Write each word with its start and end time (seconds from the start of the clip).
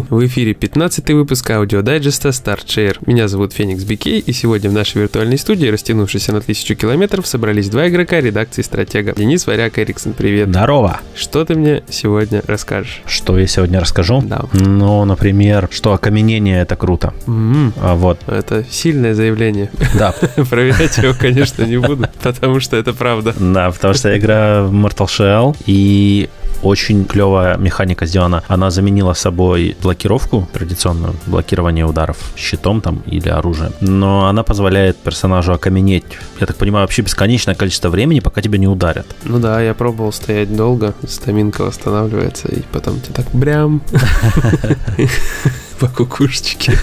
В 0.00 0.26
эфире 0.26 0.54
15 0.54 1.10
выпуск 1.10 1.48
аудиодайджеста 1.50 2.30
StartShare. 2.30 2.96
Меня 3.06 3.28
зовут 3.28 3.52
Феникс 3.52 3.84
Бикей, 3.84 4.18
и 4.18 4.32
сегодня 4.32 4.68
в 4.68 4.72
нашей 4.72 5.02
виртуальной 5.02 5.38
студии, 5.38 5.68
растянувшейся 5.68 6.32
на 6.32 6.40
тысячу 6.40 6.74
километров, 6.74 7.26
собрались 7.28 7.68
два 7.68 7.88
игрока 7.88 8.20
редакции 8.20 8.62
Стратега. 8.62 9.14
Денис 9.16 9.46
Варяк, 9.46 9.78
Эриксон, 9.78 10.12
привет. 10.14 10.48
Здорово. 10.48 11.00
Что 11.14 11.44
ты 11.44 11.54
мне 11.54 11.84
сегодня 11.88 12.42
расскажешь? 12.46 13.02
Что 13.06 13.38
я 13.38 13.46
сегодня 13.46 13.78
расскажу? 13.78 14.20
Да. 14.24 14.46
Ну, 14.52 15.04
например, 15.04 15.68
что 15.70 15.92
окаменение 15.92 16.62
это 16.62 16.74
круто. 16.76 17.14
М, 17.28 17.72
А, 17.80 17.94
вот. 17.94 18.18
Это 18.26 18.64
сильное 18.68 19.14
заявление. 19.14 19.70
Да. 19.96 20.12
Проверять 20.50 20.98
его, 20.98 21.14
конечно, 21.18 21.62
не 21.62 21.76
буду, 21.76 22.08
потому 22.22 22.58
что 22.58 22.76
это 22.76 22.92
правда. 22.92 23.32
Да, 23.38 23.70
потому 23.70 23.94
что 23.94 24.16
игра 24.18 24.64
в 24.64 24.72
Mortal 24.74 25.06
Shell 25.06 25.56
и 25.66 26.28
очень 26.64 27.04
клевая 27.04 27.56
механика 27.56 28.06
сделана. 28.06 28.42
Она 28.48 28.70
заменила 28.70 29.12
собой 29.12 29.76
блокировку, 29.82 30.48
традиционную 30.52 31.14
блокирование 31.26 31.84
ударов 31.84 32.16
щитом 32.36 32.80
там 32.80 33.02
или 33.06 33.28
оружием. 33.28 33.72
Но 33.80 34.26
она 34.26 34.42
позволяет 34.42 34.96
персонажу 34.96 35.52
окаменеть, 35.52 36.04
я 36.40 36.46
так 36.46 36.56
понимаю, 36.56 36.84
вообще 36.84 37.02
бесконечное 37.02 37.54
количество 37.54 37.88
времени, 37.90 38.20
пока 38.20 38.40
тебя 38.40 38.58
не 38.58 38.66
ударят. 38.66 39.06
Ну 39.24 39.38
да, 39.38 39.60
я 39.60 39.74
пробовал 39.74 40.12
стоять 40.12 40.54
долго, 40.54 40.94
стаминка 41.06 41.62
восстанавливается, 41.62 42.48
и 42.48 42.62
потом 42.72 43.00
тебе 43.00 43.14
так 43.14 43.26
брям 43.32 43.82
по 45.78 45.88
кукушечке. 45.88 46.78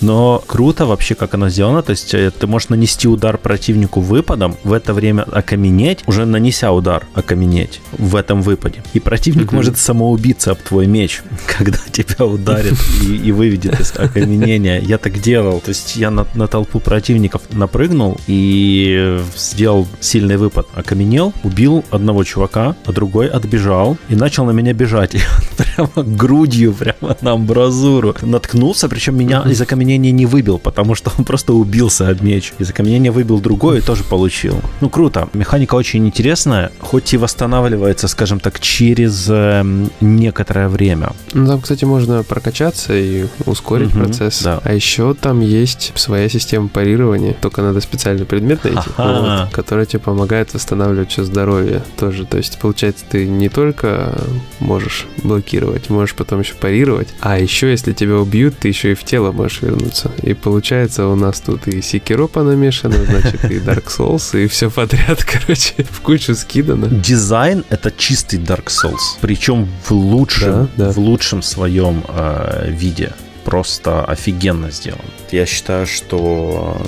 Но 0.00 0.42
круто 0.46 0.86
вообще, 0.86 1.14
как 1.14 1.34
оно 1.34 1.48
сделано. 1.48 1.82
То 1.82 1.90
есть 1.90 2.14
э, 2.14 2.30
ты 2.30 2.46
можешь 2.46 2.68
нанести 2.68 3.08
удар 3.08 3.38
противнику 3.38 4.00
выпадом, 4.00 4.56
в 4.64 4.72
это 4.72 4.94
время 4.94 5.22
окаменеть, 5.22 6.00
уже 6.06 6.24
нанеся 6.24 6.72
удар, 6.72 7.06
окаменеть 7.14 7.80
в 7.92 8.14
этом 8.16 8.42
выпаде. 8.42 8.82
И 8.94 9.00
противник 9.00 9.46
Мгм. 9.48 9.56
может 9.56 9.78
самоубиться 9.78 10.52
об 10.52 10.58
твой 10.58 10.86
меч, 10.86 11.22
когда 11.58 11.78
тебя 11.90 12.24
ударит 12.26 12.74
и, 13.02 13.16
и 13.16 13.32
выведет 13.32 13.80
из 13.80 13.92
окаменения. 13.96 14.78
Я 14.80 14.98
так 14.98 15.20
делал. 15.20 15.60
То 15.60 15.70
есть 15.70 15.96
я 15.96 16.10
на, 16.10 16.26
на 16.34 16.46
толпу 16.46 16.80
противников 16.80 17.42
напрыгнул 17.50 18.18
и 18.26 19.20
сделал 19.36 19.86
сильный 20.00 20.36
выпад. 20.36 20.66
Окаменел, 20.74 21.32
убил 21.42 21.84
одного 21.90 22.24
чувака, 22.24 22.76
а 22.84 22.92
другой 22.92 23.28
отбежал 23.28 23.96
и 24.08 24.14
начал 24.14 24.44
на 24.44 24.50
меня 24.52 24.72
бежать. 24.72 25.14
И 25.18 25.18
он 25.18 25.90
прямо 25.94 26.08
грудью, 26.16 26.72
прямо 26.72 27.16
на 27.20 27.32
амбразуру 27.32 28.14
наткнулся, 28.22 28.88
причем 28.88 29.16
меня 29.16 29.42
из 29.42 29.60
окаменения 29.60 29.87
не 29.96 30.26
выбил, 30.26 30.58
потому 30.58 30.94
что 30.94 31.10
он 31.18 31.24
просто 31.24 31.52
убился 31.54 32.08
об 32.08 32.20
меч. 32.22 32.52
Из 32.58 32.70
окаменения 32.70 33.10
выбил 33.10 33.38
другой 33.40 33.78
и 33.78 33.80
тоже 33.80 34.04
получил. 34.04 34.60
Ну, 34.80 34.90
круто. 34.90 35.28
Механика 35.32 35.74
очень 35.74 36.06
интересная, 36.06 36.70
хоть 36.80 37.12
и 37.14 37.16
восстанавливается, 37.16 38.08
скажем 38.08 38.40
так, 38.40 38.60
через 38.60 39.26
эм, 39.28 39.90
некоторое 40.00 40.68
время. 40.68 41.12
Ну, 41.32 41.46
там, 41.46 41.60
кстати, 41.60 41.84
можно 41.84 42.22
прокачаться 42.22 42.94
и 42.96 43.26
ускорить 43.46 43.94
Мгм, 43.94 44.04
процесс. 44.04 44.42
да. 44.42 44.60
А 44.64 44.72
еще 44.74 45.14
там 45.14 45.40
есть 45.40 45.92
своя 45.94 46.28
система 46.28 46.68
парирования. 46.68 47.34
Только 47.40 47.62
надо 47.62 47.80
специальный 47.80 48.26
предмет 48.26 48.64
найти, 48.64 48.80
Ага. 48.96 49.46
вот, 49.46 49.54
который 49.54 49.86
тебе 49.86 50.00
помогает 50.00 50.52
восстанавливать 50.54 51.10
все 51.12 51.24
здоровье 51.24 51.82
тоже. 51.98 52.24
То 52.26 52.36
есть, 52.36 52.58
получается, 52.58 53.04
ты 53.08 53.26
не 53.26 53.48
только 53.48 54.18
можешь 54.60 55.06
блокировать, 55.22 55.90
можешь 55.90 56.14
потом 56.14 56.40
еще 56.40 56.54
парировать. 56.54 57.08
А 57.20 57.38
еще, 57.38 57.70
если 57.70 57.92
тебя 57.92 58.16
убьют, 58.16 58.56
ты 58.58 58.68
еще 58.68 58.92
и 58.92 58.94
в 58.94 59.04
тело 59.04 59.32
можешь 59.32 59.62
вернуться. 59.78 60.10
И 60.22 60.34
получается, 60.34 61.06
у 61.06 61.14
нас 61.14 61.40
тут 61.40 61.66
и 61.68 61.82
Секиро 61.82 62.26
понамешано, 62.26 63.04
значит, 63.04 63.44
и 63.44 63.58
Dark 63.58 63.86
Souls, 63.86 64.38
и 64.42 64.46
все 64.46 64.70
подряд, 64.70 65.24
короче, 65.24 65.84
в 65.90 66.00
кучу 66.00 66.34
скидано. 66.34 66.86
Дизайн 66.88 67.64
это 67.70 67.90
чистый 67.90 68.38
Dark 68.38 68.66
Souls, 68.66 69.18
причем 69.20 69.68
в 69.84 69.92
лучшем, 69.92 70.68
Да, 70.76 70.86
да. 70.86 70.92
в 70.92 70.98
лучшем 70.98 71.42
своем 71.42 72.04
э, 72.08 72.70
виде. 72.70 73.12
Просто 73.44 74.04
офигенно 74.04 74.70
сделан. 74.70 75.00
Я 75.32 75.46
считаю, 75.46 75.86
что, 75.86 76.80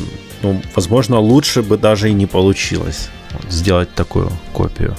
ну, 0.42 0.60
возможно, 0.74 1.18
лучше 1.18 1.62
бы 1.62 1.78
даже 1.78 2.10
и 2.10 2.12
не 2.12 2.26
получилось 2.26 3.08
сделать 3.48 3.94
такую 3.94 4.30
копию. 4.52 4.94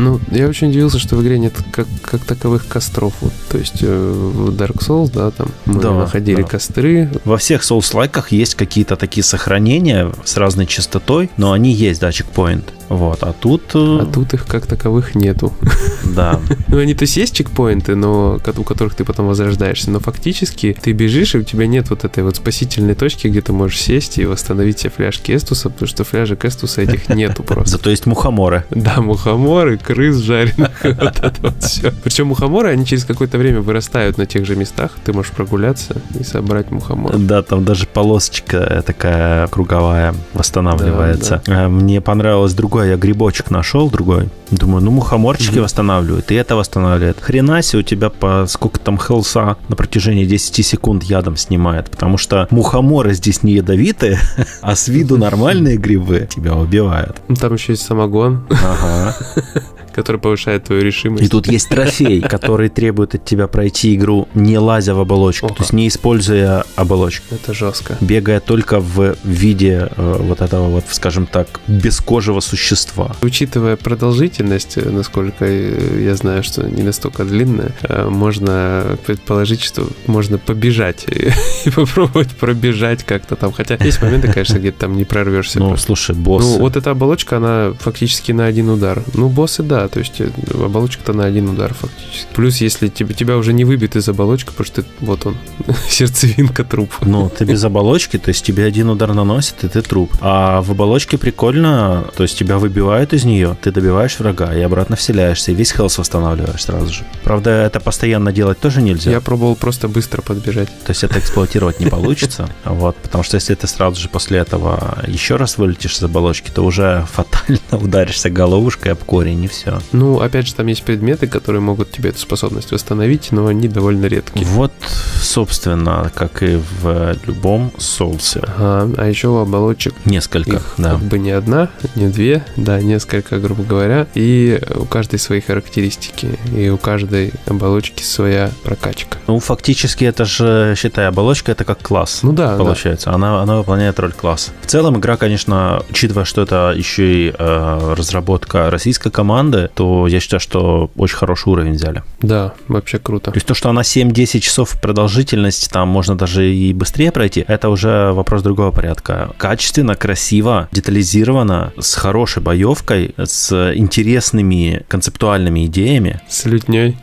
Ну, 0.00 0.18
я 0.30 0.48
очень 0.48 0.70
удивился, 0.70 0.98
что 0.98 1.16
в 1.16 1.22
игре 1.22 1.38
нет 1.38 1.52
как, 1.72 1.86
как 2.02 2.24
таковых 2.24 2.66
костров. 2.66 3.12
Вот. 3.20 3.32
То 3.50 3.58
есть 3.58 3.82
э, 3.82 3.86
в 3.86 4.48
Dark 4.50 4.78
Souls, 4.78 5.10
да, 5.12 5.30
там 5.30 5.48
мы 5.66 5.80
Да, 5.80 5.92
находили 5.92 6.40
да. 6.40 6.48
костры. 6.48 7.10
Во 7.26 7.36
всех 7.36 7.62
соус-лайках 7.62 8.32
есть 8.32 8.54
какие-то 8.54 8.96
такие 8.96 9.22
сохранения 9.22 10.10
с 10.24 10.38
разной 10.38 10.66
частотой, 10.66 11.30
но 11.36 11.52
они 11.52 11.70
есть, 11.72 12.00
да, 12.00 12.12
чекпоинт. 12.12 12.72
Вот, 12.90 13.22
а 13.22 13.32
тут, 13.32 13.62
э, 13.74 13.98
А 14.02 14.06
тут 14.12 14.34
их 14.34 14.46
как 14.46 14.66
таковых 14.66 15.14
нету. 15.14 15.52
да, 16.04 16.40
Ну, 16.68 16.78
они 16.78 16.94
то 16.94 17.04
есть 17.04 17.16
есть 17.16 17.34
чекпоинты, 17.34 17.94
но 17.94 18.38
у 18.56 18.62
которых 18.64 18.94
ты 18.96 19.04
потом 19.04 19.28
возрождаешься. 19.28 19.90
Но 19.90 20.00
фактически 20.00 20.76
ты 20.82 20.92
бежишь, 20.92 21.34
и 21.34 21.38
у 21.38 21.42
тебя 21.42 21.66
нет 21.68 21.88
вот 21.88 22.04
этой 22.04 22.24
вот 22.24 22.36
спасительной 22.36 22.94
точки, 22.96 23.28
где 23.28 23.40
ты 23.40 23.52
можешь 23.52 23.80
сесть 23.80 24.18
и 24.18 24.26
восстановить 24.26 24.80
себе 24.80 24.90
фляжки 24.90 25.30
Эстуса, 25.34 25.70
потому 25.70 25.86
что 25.88 26.02
фляжек 26.04 26.44
Эстуса 26.44 26.82
этих 26.82 27.08
нету 27.14 27.44
просто. 27.44 27.76
зато 27.78 27.90
есть 27.90 28.06
мухоморы. 28.06 28.64
Да, 28.70 29.00
мухоморы, 29.00 29.78
крыс 29.78 30.16
жареных, 30.16 30.70
вот 30.82 31.18
это 31.20 31.34
вот 31.40 31.62
все. 31.62 31.92
Причем 32.02 32.26
мухоморы, 32.26 32.70
они 32.70 32.84
через 32.84 33.04
какое-то 33.04 33.38
время 33.38 33.60
вырастают 33.60 34.18
на 34.18 34.26
тех 34.26 34.44
же 34.44 34.56
местах. 34.56 34.90
Ты 35.04 35.12
можешь 35.12 35.30
прогуляться 35.30 36.02
и 36.18 36.24
собрать 36.24 36.72
мухомор. 36.72 37.16
Да, 37.18 37.42
там 37.42 37.64
даже 37.64 37.86
полосочка 37.86 38.82
такая 38.84 39.46
круговая 39.46 40.12
восстанавливается. 40.34 41.42
Э, 41.46 41.68
Мне 41.68 42.00
понравилось 42.00 42.52
другое, 42.54 42.79
я 42.84 42.96
грибочек 42.96 43.50
нашел 43.50 43.90
другой. 43.90 44.28
Думаю, 44.50 44.82
ну 44.84 44.90
мухоморчики 44.90 45.54
Мгм. 45.54 45.62
восстанавливают, 45.64 46.30
и 46.30 46.34
это 46.34 46.56
восстанавливает. 46.56 47.18
Хрена 47.20 47.62
себе 47.62 47.80
у 47.80 47.82
тебя 47.82 48.10
по 48.10 48.46
сколько 48.48 48.80
там 48.80 48.98
хелса 48.98 49.56
на 49.68 49.76
протяжении 49.76 50.24
10 50.24 50.62
секунд 50.64 51.04
ядом 51.04 51.36
снимает, 51.36 51.90
потому 51.90 52.18
что 52.18 52.46
мухоморы 52.50 53.14
здесь 53.14 53.42
не 53.42 53.52
ядовитые, 53.52 54.18
а 54.62 54.74
с 54.74 54.88
виду 54.88 55.16
нормальные 55.18 55.76
грибы 55.76 56.28
тебя 56.30 56.54
убивают. 56.54 57.16
Там 57.40 57.54
еще 57.54 57.72
есть 57.72 57.86
самогон, 57.86 58.46
Ага. 58.50 59.16
который 59.92 60.20
повышает 60.20 60.64
твою 60.64 60.82
решимость. 60.82 61.24
И 61.24 61.28
тут 61.28 61.46
есть 61.46 61.68
трофей, 61.68 62.20
который 62.20 62.68
требует 62.68 63.14
от 63.14 63.24
тебя 63.24 63.46
пройти 63.46 63.94
игру 63.94 64.28
не 64.34 64.58
лазя 64.58 64.94
в 64.94 65.00
оболочку, 65.00 65.48
то 65.48 65.56
есть 65.60 65.72
не 65.72 65.88
используя 65.88 66.64
оболочку. 66.76 67.34
Это 67.34 67.54
жестко. 67.54 67.96
бегая 68.00 68.40
только 68.40 68.80
в 68.80 69.16
виде 69.24 69.88
э, 69.96 70.16
вот 70.20 70.40
этого 70.40 70.68
вот, 70.68 70.84
скажем 70.90 71.26
так, 71.26 71.60
бескожего 71.66 72.40
существа. 72.40 73.14
Учитывая 73.22 73.76
продолжительность, 73.76 74.76
э, 74.76 74.88
насколько 74.88 75.44
э, 75.44 76.02
я 76.04 76.14
знаю, 76.14 76.42
что 76.42 76.62
не 76.62 76.82
настолько 76.82 77.24
длинная, 77.24 77.72
можно 78.08 78.98
предположить, 79.06 79.62
что 79.62 79.86
можно 80.06 80.38
побежать 80.38 81.04
и, 81.08 81.30
и 81.64 81.70
попробовать 81.70 82.30
пробежать 82.30 83.04
как-то 83.04 83.36
там. 83.36 83.52
Хотя 83.52 83.76
есть 83.80 84.02
моменты, 84.02 84.32
конечно, 84.32 84.58
где 84.58 84.72
ты 84.72 84.80
там 84.80 84.96
не 84.96 85.04
прорвешься. 85.04 85.58
Ну, 85.58 85.76
слушай, 85.76 86.14
босс. 86.14 86.44
Ну, 86.44 86.58
вот 86.58 86.76
эта 86.76 86.90
оболочка, 86.90 87.36
она 87.36 87.72
фактически 87.78 88.32
на 88.32 88.46
один 88.46 88.68
удар. 88.68 89.02
Ну, 89.14 89.28
боссы, 89.28 89.62
да, 89.62 89.79
то 89.88 89.98
есть 89.98 90.20
э, 90.20 90.30
оболочка-то 90.52 91.12
на 91.12 91.24
один 91.24 91.48
удар 91.48 91.74
фактически. 91.74 92.26
Плюс, 92.34 92.58
если 92.58 92.88
тебя, 92.88 93.14
тебя 93.14 93.36
уже 93.36 93.52
не 93.52 93.64
выбит 93.64 93.96
из 93.96 94.08
оболочки, 94.08 94.50
потому 94.50 94.66
что 94.66 94.82
ты, 94.82 94.88
вот 95.00 95.26
он, 95.26 95.36
сердцевинка 95.88 96.64
труп. 96.64 96.92
Ну, 97.02 97.30
ты 97.30 97.44
без 97.44 97.62
оболочки, 97.64 98.18
то 98.18 98.28
есть 98.28 98.44
тебе 98.44 98.64
один 98.64 98.90
удар 98.90 99.12
наносит, 99.14 99.64
и 99.64 99.68
ты 99.68 99.82
труп. 99.82 100.12
А 100.20 100.60
в 100.62 100.70
оболочке 100.70 101.18
прикольно, 101.18 102.06
то 102.16 102.22
есть 102.22 102.38
тебя 102.38 102.58
выбивают 102.58 103.12
из 103.12 103.24
нее, 103.24 103.56
ты 103.60 103.72
добиваешь 103.72 104.18
врага 104.18 104.54
и 104.54 104.60
обратно 104.60 104.96
вселяешься, 104.96 105.52
и 105.52 105.54
весь 105.54 105.72
хелс 105.72 105.98
восстанавливаешь 105.98 106.62
сразу 106.62 106.92
же. 106.92 107.04
Правда, 107.24 107.50
это 107.50 107.80
постоянно 107.80 108.32
делать 108.32 108.58
тоже 108.60 108.82
нельзя. 108.82 109.10
Я 109.10 109.20
пробовал 109.20 109.56
просто 109.56 109.88
быстро 109.88 110.22
подбежать. 110.22 110.68
То 110.84 110.90
есть 110.90 111.04
это 111.04 111.18
эксплуатировать 111.18 111.80
не 111.80 111.86
получится. 111.86 112.48
Вот, 112.64 112.96
потому 112.96 113.24
что 113.24 113.34
если 113.36 113.54
ты 113.54 113.66
сразу 113.66 114.00
же 114.00 114.08
после 114.08 114.38
этого 114.38 114.98
еще 115.06 115.36
раз 115.36 115.58
вылетишь 115.58 115.96
из 115.96 116.02
оболочки, 116.02 116.50
то 116.50 116.64
уже 116.64 117.06
фатально 117.12 117.60
ударишься 117.72 118.30
головушкой 118.30 118.92
об 118.92 118.98
корень, 119.04 119.44
и 119.44 119.48
все. 119.48 119.69
Ну, 119.92 120.20
опять 120.20 120.46
же, 120.46 120.54
там 120.54 120.66
есть 120.66 120.82
предметы, 120.82 121.26
которые 121.26 121.60
могут 121.60 121.90
тебе 121.90 122.10
эту 122.10 122.18
способность 122.18 122.72
восстановить, 122.72 123.32
но 123.32 123.46
они 123.46 123.68
довольно 123.68 124.06
редкие. 124.06 124.46
Вот, 124.46 124.72
собственно, 125.20 126.10
как 126.14 126.42
и 126.42 126.60
в 126.82 127.16
любом 127.26 127.72
соусе. 127.78 128.40
Ага, 128.42 128.92
а 128.96 129.06
еще 129.06 129.28
у 129.28 129.36
оболочек 129.36 129.94
Несколько, 130.04 130.56
их 130.56 130.74
да. 130.78 130.92
как 130.92 131.00
бы 131.00 131.18
не 131.18 131.30
одна, 131.30 131.68
не 131.94 132.08
две, 132.08 132.44
да, 132.56 132.80
несколько, 132.80 133.38
грубо 133.38 133.62
говоря, 133.62 134.06
и 134.14 134.60
у 134.74 134.84
каждой 134.84 135.18
свои 135.18 135.40
характеристики, 135.40 136.38
и 136.56 136.68
у 136.68 136.78
каждой 136.78 137.32
оболочки 137.46 138.02
своя 138.02 138.50
прокачка. 138.64 139.18
Ну, 139.26 139.38
фактически 139.38 140.04
это 140.04 140.24
же, 140.24 140.74
считай, 140.76 141.06
оболочка 141.06 141.52
это 141.52 141.64
как 141.64 141.82
класс. 141.82 142.20
Ну 142.22 142.32
да, 142.32 142.56
да. 142.56 142.64
Получается, 142.64 143.12
она, 143.12 143.42
она 143.42 143.58
выполняет 143.58 143.98
роль 143.98 144.12
класса. 144.12 144.50
В 144.62 144.66
целом 144.66 144.98
игра, 144.98 145.16
конечно, 145.16 145.82
учитывая, 145.90 146.24
что 146.24 146.42
это 146.42 146.72
еще 146.76 147.28
и 147.28 147.34
э, 147.36 147.94
разработка 147.96 148.70
российской 148.70 149.10
команды, 149.10 149.59
то 149.68 150.06
я 150.06 150.20
считаю, 150.20 150.40
что 150.40 150.90
очень 150.96 151.16
хороший 151.16 151.48
уровень 151.48 151.72
взяли. 151.72 152.02
Да, 152.20 152.52
вообще 152.68 152.98
круто. 152.98 153.30
То 153.30 153.36
есть 153.36 153.46
то, 153.46 153.54
что 153.54 153.68
она 153.70 153.82
7-10 153.82 154.40
часов 154.40 154.80
продолжительность, 154.80 155.70
там 155.70 155.88
можно 155.88 156.16
даже 156.16 156.52
и 156.52 156.72
быстрее 156.72 157.12
пройти, 157.12 157.44
это 157.46 157.68
уже 157.68 158.12
вопрос 158.12 158.42
другого 158.42 158.70
порядка. 158.70 159.30
Качественно, 159.36 159.94
красиво, 159.94 160.68
детализировано, 160.72 161.72
с 161.78 161.94
хорошей 161.94 162.42
боевкой, 162.42 163.14
с 163.18 163.72
интересными 163.74 164.84
концептуальными 164.88 165.66
идеями. 165.66 166.20
С 166.28 166.44
лютней. 166.46 166.96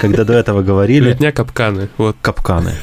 Когда 0.00 0.24
до 0.24 0.34
этого 0.34 0.62
говорили... 0.62 1.10
Лютня 1.10 1.32
капканы. 1.32 1.88
Вот. 1.96 2.16
Капканы 2.20 2.74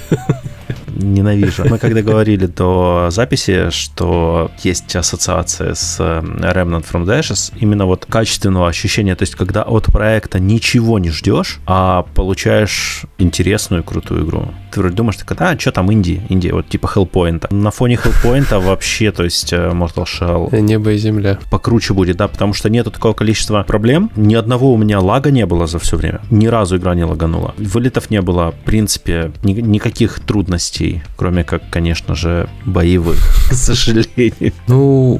ненавижу. 0.95 1.65
Мы 1.69 1.77
когда 1.77 2.01
говорили 2.01 2.45
до 2.45 3.07
записи, 3.11 3.69
что 3.69 4.51
есть 4.63 4.95
ассоциация 4.95 5.75
с 5.75 5.97
э, 5.99 6.21
Remnant 6.21 6.85
from 6.91 7.05
the 7.05 7.19
Ashes, 7.19 7.53
именно 7.59 7.85
вот 7.85 8.05
качественного 8.05 8.67
ощущения, 8.67 9.15
то 9.15 9.23
есть 9.23 9.35
когда 9.35 9.63
от 9.63 9.85
проекта 9.85 10.39
ничего 10.39 10.99
не 10.99 11.09
ждешь, 11.09 11.59
а 11.65 12.05
получаешь 12.13 13.03
интересную, 13.17 13.83
крутую 13.83 14.25
игру. 14.25 14.47
Ты 14.71 14.79
вроде 14.81 14.95
думаешь, 14.95 15.17
так, 15.17 15.41
а, 15.41 15.57
что 15.57 15.71
там 15.71 15.91
Индии? 15.91 16.21
Индия, 16.29 16.53
вот 16.53 16.67
типа 16.67 16.91
Hellpoint. 16.93 17.53
На 17.53 17.71
фоне 17.71 17.95
Hellpoint 17.95 18.57
вообще, 18.59 19.11
то 19.11 19.23
есть 19.23 19.53
э, 19.53 19.69
Mortal 19.71 20.05
Shell... 20.05 20.59
Небо 20.59 20.91
и 20.91 20.97
земля. 20.97 21.39
Покруче 21.49 21.93
будет, 21.93 22.17
да, 22.17 22.27
потому 22.27 22.53
что 22.53 22.69
нету 22.69 22.91
такого 22.91 23.13
количества 23.13 23.63
проблем. 23.63 24.11
Ни 24.15 24.35
одного 24.35 24.73
у 24.73 24.77
меня 24.77 24.99
лага 24.99 25.31
не 25.31 25.45
было 25.45 25.67
за 25.67 25.79
все 25.79 25.97
время. 25.97 26.21
Ни 26.29 26.47
разу 26.47 26.77
игра 26.77 26.95
не 26.95 27.03
лаганула. 27.03 27.53
Вылетов 27.57 28.09
не 28.09 28.21
было, 28.21 28.51
в 28.51 28.65
принципе, 28.65 29.31
ни- 29.43 29.53
никаких 29.53 30.19
трудностей, 30.19 30.84
кроме 31.15 31.43
как, 31.43 31.61
конечно 31.69 32.15
же, 32.15 32.47
боевых, 32.65 33.17
к 33.49 33.53
сожалению. 33.53 34.53
Ну, 34.67 35.19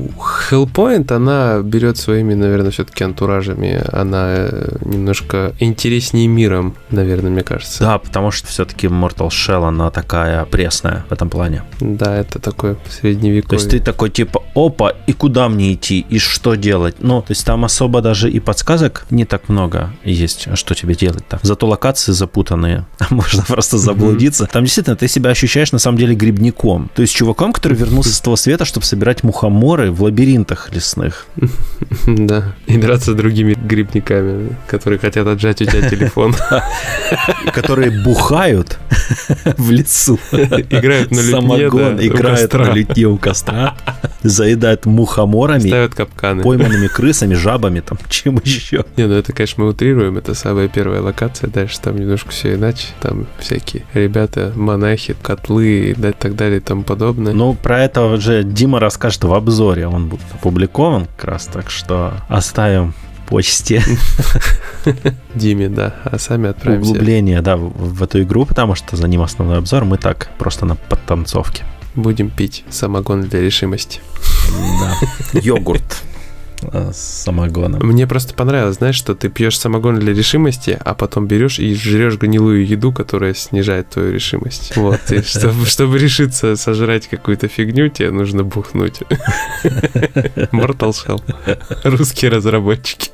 Hellpoint, 0.49 1.11
она 1.13 1.61
берет 1.61 1.97
своими, 1.97 2.33
наверное, 2.33 2.71
все-таки 2.71 3.03
антуражами. 3.03 3.81
Она 3.91 4.25
э, 4.37 4.77
немножко 4.85 5.53
интереснее 5.59 6.27
миром, 6.27 6.75
наверное, 6.91 7.31
мне 7.31 7.43
кажется. 7.43 7.79
Да, 7.83 7.97
потому 7.97 8.31
что 8.31 8.47
все-таки 8.47 8.87
Mortal 8.87 9.29
Shell, 9.29 9.67
она 9.67 9.91
такая 9.91 10.45
пресная 10.45 11.05
в 11.09 11.13
этом 11.13 11.29
плане. 11.29 11.63
Да, 11.79 12.15
это 12.15 12.39
такое 12.39 12.75
То 12.75 12.91
средневековье. 12.91 13.59
есть 13.59 13.71
ты 13.71 13.79
такой 13.79 14.09
типа, 14.09 14.43
опа, 14.55 14.93
и 15.07 15.13
куда 15.13 15.49
мне 15.49 15.73
идти, 15.73 16.05
и 16.09 16.19
что 16.19 16.55
делать? 16.55 16.95
Ну, 16.99 17.21
то 17.21 17.31
есть 17.31 17.45
там 17.45 17.65
особо 17.65 18.01
даже 18.01 18.29
и 18.29 18.39
подсказок 18.39 19.05
не 19.09 19.25
так 19.25 19.49
много 19.49 19.91
есть, 20.03 20.47
что 20.55 20.75
тебе 20.75 20.95
делать-то. 20.95 21.39
Зато 21.41 21.67
локации 21.67 22.11
запутанные, 22.11 22.85
можно 23.09 23.43
просто 23.43 23.77
заблудиться. 23.77 24.47
Там 24.51 24.63
действительно 24.63 24.95
ты 24.95 25.07
себя 25.07 25.29
ощущаешь 25.31 25.54
на 25.71 25.79
самом 25.79 25.97
деле 25.97 26.15
грибником. 26.15 26.89
То 26.95 27.01
есть 27.01 27.13
чуваком, 27.13 27.53
который 27.53 27.77
вернулся 27.77 28.13
с 28.13 28.19
того 28.21 28.35
света, 28.35 28.65
чтобы 28.65 28.85
собирать 28.85 29.23
мухоморы 29.23 29.91
в 29.91 30.03
лабиринтах 30.03 30.71
лесных. 30.73 31.27
Да. 32.07 32.53
И 32.67 32.77
драться 32.77 33.11
с 33.11 33.15
другими 33.15 33.53
грибниками, 33.53 34.55
которые 34.67 34.99
хотят 34.99 35.27
отжать 35.27 35.61
у 35.61 35.65
тебя 35.65 35.89
телефон. 35.89 36.35
Которые 37.53 38.03
бухают 38.03 38.77
в 39.57 39.71
лесу. 39.71 40.19
Играют 40.31 41.11
на 41.11 41.17
лютне, 41.17 41.31
Самогон 41.31 41.99
играют 41.99 42.53
на 42.53 42.71
лютне 42.73 43.05
у 43.05 43.17
костра. 43.17 43.75
Заедают 44.23 44.85
мухоморами, 44.85 45.67
Ставят 45.67 45.95
капканы. 45.95 46.43
пойманными 46.43 46.87
крысами, 46.87 47.35
жабами, 47.35 47.81
там, 47.81 47.97
чем 48.09 48.39
еще. 48.43 48.83
Не, 48.97 49.07
ну 49.07 49.13
это, 49.15 49.33
конечно, 49.33 49.63
мы 49.63 49.69
утрируем. 49.69 50.17
Это 50.17 50.33
самая 50.33 50.67
первая 50.67 51.01
локация. 51.01 51.49
Дальше 51.49 51.79
там 51.81 51.97
немножко 51.97 52.29
все 52.31 52.55
иначе. 52.55 52.87
Там 53.01 53.27
всякие 53.39 53.83
ребята, 53.93 54.51
монахи, 54.55 55.15
котлы 55.45 55.91
и 55.91 55.93
так 55.93 56.35
далее 56.35 56.57
и 56.57 56.61
тому 56.61 56.83
подобное. 56.83 57.33
Ну, 57.33 57.53
про 57.53 57.83
это 57.83 58.05
уже 58.05 58.43
Дима 58.43 58.79
расскажет 58.79 59.23
в 59.23 59.33
обзоре. 59.33 59.87
Он 59.87 60.07
будет 60.09 60.25
опубликован 60.33 61.07
как 61.17 61.25
раз, 61.25 61.45
так 61.45 61.69
что 61.69 62.13
оставим 62.27 62.93
почте 63.27 63.83
Диме, 65.35 65.69
да. 65.69 65.95
А 66.03 66.19
сами 66.19 66.49
отправимся. 66.49 66.91
углубление, 66.91 67.41
да, 67.41 67.57
в, 67.57 68.03
эту 68.03 68.21
игру, 68.21 68.45
потому 68.45 68.75
что 68.75 68.95
за 68.95 69.07
ним 69.07 69.21
основной 69.21 69.57
обзор. 69.57 69.85
Мы 69.85 69.97
так, 69.97 70.29
просто 70.37 70.65
на 70.65 70.75
подтанцовке. 70.75 71.63
Будем 71.95 72.29
пить 72.29 72.63
самогон 72.69 73.23
для 73.23 73.41
решимости. 73.41 74.01
Да. 74.79 75.39
Йогурт 75.39 76.03
с 76.71 77.23
самогоном. 77.23 77.85
Мне 77.85 78.07
просто 78.07 78.33
понравилось, 78.33 78.77
знаешь, 78.77 78.95
что 78.95 79.15
ты 79.15 79.29
пьешь 79.29 79.59
самогон 79.59 79.99
для 79.99 80.13
решимости, 80.13 80.77
а 80.83 80.93
потом 80.93 81.27
берешь 81.27 81.59
и 81.59 81.73
жрешь 81.75 82.17
гнилую 82.17 82.65
еду, 82.65 82.91
которая 82.91 83.33
снижает 83.33 83.89
твою 83.89 84.13
решимость. 84.13 84.75
Вот, 84.75 84.99
и 85.11 85.21
чтобы, 85.25 85.65
чтобы 85.65 85.97
решиться 85.97 86.55
сожрать 86.55 87.07
какую-то 87.07 87.47
фигню, 87.47 87.89
тебе 87.89 88.11
нужно 88.11 88.43
бухнуть. 88.43 89.01
Mortal 89.63 90.91
Shell. 90.91 91.21
Русские 91.83 92.31
разработчики. 92.31 93.11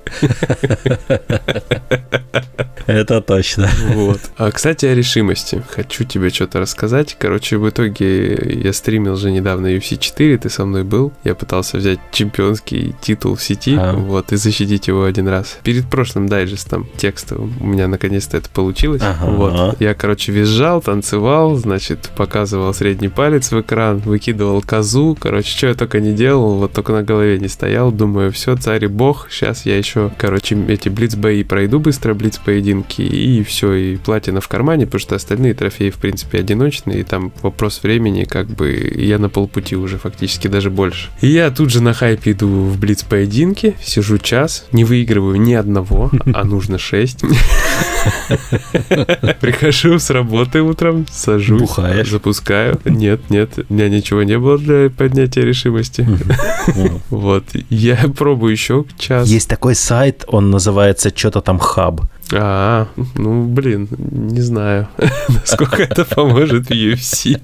Это 2.88 3.22
точно. 3.22 3.70
Вот. 3.94 4.20
А, 4.38 4.52
кстати, 4.52 4.86
о 4.86 4.96
решимости. 4.96 5.64
Хочу 5.70 6.04
тебе 6.04 6.30
что-то 6.30 6.60
рассказать. 6.60 7.16
Короче, 7.18 7.58
в 7.58 7.70
итоге 7.70 8.36
я 8.64 8.74
стримил 8.74 9.16
же 9.16 9.32
недавно 9.32 9.68
UFC 9.68 9.98
4, 9.98 10.38
ты 10.40 10.50
со 10.50 10.66
мной 10.66 10.84
был. 10.84 11.14
Я 11.24 11.36
пытался 11.36 11.78
взять 11.78 12.00
чемпионский 12.12 12.96
титул 13.02 13.36
в 13.42 13.44
сети, 13.44 13.76
А. 13.78 13.94
вот, 13.94 14.32
и 14.32 14.36
защитить 14.36 14.88
его 14.88 15.04
один 15.04 15.28
раз. 15.28 15.58
Перед 15.64 15.88
прошлым 15.88 16.28
дайджестом 16.30 16.88
текстовым 16.98 17.54
у 17.60 17.66
меня 17.66 17.88
наконец-то 17.88 18.38
это 18.38 18.50
получилось. 18.50 19.02
Ага. 19.04 19.32
Вот. 19.32 19.82
Я, 19.82 19.94
короче, 19.94 20.32
визжал, 20.32 20.82
танцевал, 20.82 21.56
значит, 21.56 22.10
показывал 22.16 22.74
средний 22.74 23.10
палец 23.10 23.52
в 23.52 23.60
экран, 23.60 23.98
выкидывал 23.98 24.62
козу. 24.62 25.18
Короче, 25.20 25.50
что 25.50 25.68
я 25.68 25.74
только 25.74 26.00
не 26.00 26.14
делал, 26.14 26.56
вот 26.56 26.74
только 26.74 26.94
на 26.94 27.04
голове 27.04 27.40
не 27.40 27.48
стоял. 27.48 27.92
Думаю, 27.92 28.32
все, 28.32 28.56
царь 28.56 28.86
и 28.86 28.88
бог. 28.88 29.28
Сейчас 29.32 29.66
я 29.66 29.78
еще, 29.78 30.12
короче, 30.18 30.56
эти 30.68 30.90
блиц-бои 30.90 31.44
пройду 31.44 31.80
быстро, 31.80 32.14
блиц-поединки, 32.14 33.02
и 33.02 33.44
все, 33.44 33.74
и 33.74 33.98
платина 33.98 34.42
в 34.42 34.48
кармане, 34.48 34.86
потому 34.86 35.00
что 35.00 35.16
остальные 35.16 35.54
трофеи, 35.54 35.90
в 35.90 35.96
принципе, 35.96 36.40
одиночные, 36.40 37.00
и 37.00 37.04
там 37.04 37.32
вопрос 37.42 37.82
времени, 37.84 38.26
как 38.26 38.48
бы, 38.48 38.94
я 38.96 39.18
на 39.18 39.30
полпути 39.30 39.76
уже 39.76 39.98
фактически, 39.98 40.48
даже 40.48 40.70
больше. 40.70 41.10
И 41.22 41.28
я 41.28 41.50
тут 41.50 41.72
же 41.72 41.82
на 41.82 41.94
хайпе 41.94 42.32
иду 42.32 42.48
в 42.48 42.78
блиц-поединки, 42.80 43.21
сижу 43.84 44.18
час, 44.18 44.66
не 44.72 44.84
выигрываю 44.84 45.40
ни 45.40 45.54
одного, 45.54 46.12
а 46.34 46.44
нужно 46.46 46.78
шесть. 46.78 47.22
Прихожу 49.40 50.00
с 50.00 50.10
работы 50.10 50.62
утром, 50.62 51.06
сажусь, 51.12 51.62
Бухаешь? 51.62 52.10
запускаю. 52.10 52.80
Нет, 52.86 53.30
нет, 53.30 53.52
у 53.70 53.74
меня 53.74 53.90
ничего 53.90 54.24
не 54.24 54.38
было 54.38 54.58
для 54.58 54.90
поднятия 54.90 55.42
решимости. 55.42 56.08
Вот, 57.10 57.46
я 57.70 57.98
пробую 58.18 58.52
еще 58.52 58.86
час. 58.98 59.28
Есть 59.28 59.50
такой 59.50 59.76
сайт, 59.76 60.24
он 60.28 60.50
называется 60.50 61.12
что-то 61.16 61.42
там 61.42 61.60
хаб. 61.60 62.02
А, 62.34 62.88
ну, 63.16 63.46
блин, 63.46 63.88
не 63.98 64.42
знаю, 64.42 64.88
насколько 65.30 65.84
это 65.84 66.06
поможет 66.06 66.68
в 66.68 66.72
UFC. 66.72 67.38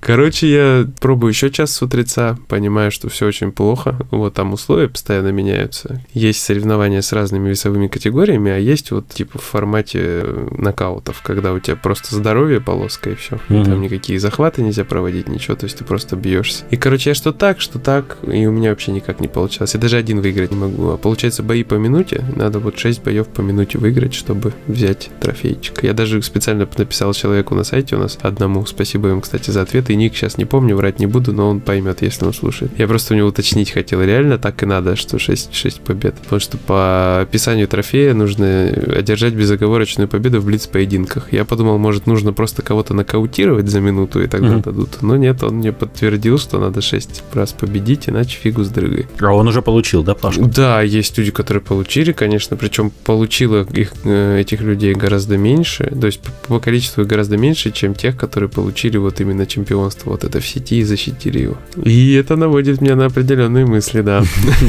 Короче, 0.00 0.50
я 0.50 0.86
пробую 1.00 1.30
еще 1.30 1.50
час 1.50 1.72
с 1.72 1.82
утреца, 1.82 2.36
понимаю, 2.48 2.90
что 2.90 3.08
все 3.08 3.26
очень 3.26 3.52
плохо. 3.52 3.96
Вот 4.10 4.34
там 4.34 4.52
условия 4.52 4.88
постоянно 4.88 5.28
меняются. 5.28 6.02
Есть 6.12 6.42
соревнования 6.42 7.02
с 7.02 7.12
разными 7.12 7.50
весовыми 7.50 7.86
категориями, 7.86 8.50
а 8.50 8.56
есть 8.56 8.90
вот 8.90 9.08
типа 9.08 9.38
в 9.38 9.42
формате 9.42 10.24
нокаутов, 10.50 11.22
когда 11.22 11.52
у 11.52 11.60
тебя 11.60 11.76
просто 11.76 12.16
здоровье 12.16 12.60
полоска 12.60 13.10
и 13.10 13.14
все. 13.14 13.38
Мгм. 13.48 13.64
Там 13.64 13.80
никакие 13.80 14.18
захваты 14.18 14.62
нельзя 14.62 14.84
проводить, 14.84 15.28
ничего, 15.28 15.54
то 15.54 15.66
есть 15.66 15.78
ты 15.78 15.84
просто 15.84 16.16
бьешься. 16.16 16.64
И, 16.70 16.76
короче, 16.76 17.10
я 17.10 17.14
что 17.14 17.32
так, 17.32 17.60
что 17.60 17.78
так, 17.78 18.18
и 18.26 18.44
у 18.46 18.50
меня 18.50 18.70
вообще 18.70 18.90
никак 18.90 19.20
не 19.20 19.28
получалось. 19.28 19.74
Я 19.74 19.80
даже 19.80 19.96
один 19.96 20.20
выиграть 20.20 20.50
не 20.50 20.56
могу. 20.56 20.90
А 20.90 20.96
получается, 20.96 21.44
бои 21.44 21.62
по 21.62 21.74
минуте, 21.74 22.24
надо 22.34 22.58
вот 22.58 22.76
6 22.76 23.04
боев 23.04 23.28
по 23.28 23.40
минуте 23.40 23.78
выиграть, 23.78 23.91
чтобы 24.14 24.52
взять 24.66 25.10
трофейчик. 25.20 25.82
Я 25.82 25.92
даже 25.92 26.20
специально 26.22 26.68
написал 26.76 27.12
человеку 27.14 27.54
на 27.54 27.64
сайте 27.64 27.96
у 27.96 27.98
нас 27.98 28.18
одному, 28.22 28.64
спасибо 28.66 29.10
им, 29.10 29.20
кстати, 29.20 29.50
за 29.50 29.62
ответ, 29.62 29.90
и 29.90 29.96
ник 29.96 30.14
сейчас 30.16 30.38
не 30.38 30.44
помню, 30.44 30.76
врать 30.76 30.98
не 30.98 31.06
буду, 31.06 31.32
но 31.32 31.48
он 31.48 31.60
поймет, 31.60 32.02
если 32.02 32.24
он 32.24 32.32
слушает. 32.32 32.70
Я 32.78 32.86
просто 32.88 33.14
у 33.14 33.16
него 33.16 33.28
уточнить 33.28 33.70
хотел, 33.70 34.02
реально 34.02 34.38
так 34.38 34.62
и 34.62 34.66
надо, 34.66 34.96
что 34.96 35.18
6, 35.18 35.54
6 35.54 35.80
побед. 35.80 36.14
Потому 36.16 36.40
что 36.40 36.56
по 36.58 37.20
описанию 37.22 37.68
трофея 37.68 38.14
нужно 38.14 38.68
одержать 38.96 39.34
безоговорочную 39.34 40.08
победу 40.08 40.40
в 40.40 40.46
блиц-поединках. 40.46 41.32
Я 41.32 41.44
подумал, 41.44 41.78
может, 41.78 42.06
нужно 42.06 42.32
просто 42.32 42.62
кого-то 42.62 42.94
нокаутировать 42.94 43.68
за 43.68 43.80
минуту, 43.80 44.22
и 44.22 44.26
тогда 44.26 44.48
Мгм. 44.52 44.62
дадут. 44.62 45.02
Но 45.02 45.16
нет, 45.16 45.42
он 45.42 45.56
мне 45.56 45.72
подтвердил, 45.72 46.38
что 46.38 46.58
надо 46.58 46.80
6 46.80 47.22
раз 47.32 47.52
победить, 47.52 48.08
иначе 48.08 48.38
фигу 48.38 48.64
с 48.64 48.68
дрыгой. 48.68 49.06
А 49.20 49.32
он 49.32 49.48
уже 49.48 49.62
получил, 49.62 50.02
да, 50.02 50.14
плашку? 50.14 50.46
Да, 50.46 50.82
есть 50.82 51.16
люди, 51.18 51.30
которые 51.30 51.62
получили, 51.62 52.12
конечно, 52.12 52.56
причем 52.56 52.90
получила 53.04 53.64
их, 53.82 53.92
э, 54.04 54.40
этих 54.40 54.60
людей 54.60 54.94
гораздо 54.94 55.36
меньше, 55.36 55.84
то 56.00 56.06
есть 56.06 56.20
по 56.48 56.58
количеству 56.58 57.04
гораздо 57.04 57.36
меньше, 57.36 57.70
чем 57.70 57.94
тех, 57.94 58.16
которые 58.16 58.48
получили 58.48 58.96
вот 58.96 59.20
именно 59.20 59.46
чемпионство 59.46 60.10
вот 60.10 60.24
это 60.24 60.40
в 60.40 60.46
сети 60.46 60.78
и 60.78 60.84
защитили 60.84 61.40
его. 61.40 61.56
И 61.84 62.14
это 62.14 62.36
наводит 62.36 62.80
меня 62.80 62.96
на 62.96 63.06
определенные 63.06 63.66
мысли, 63.66 64.00
да, 64.00 64.22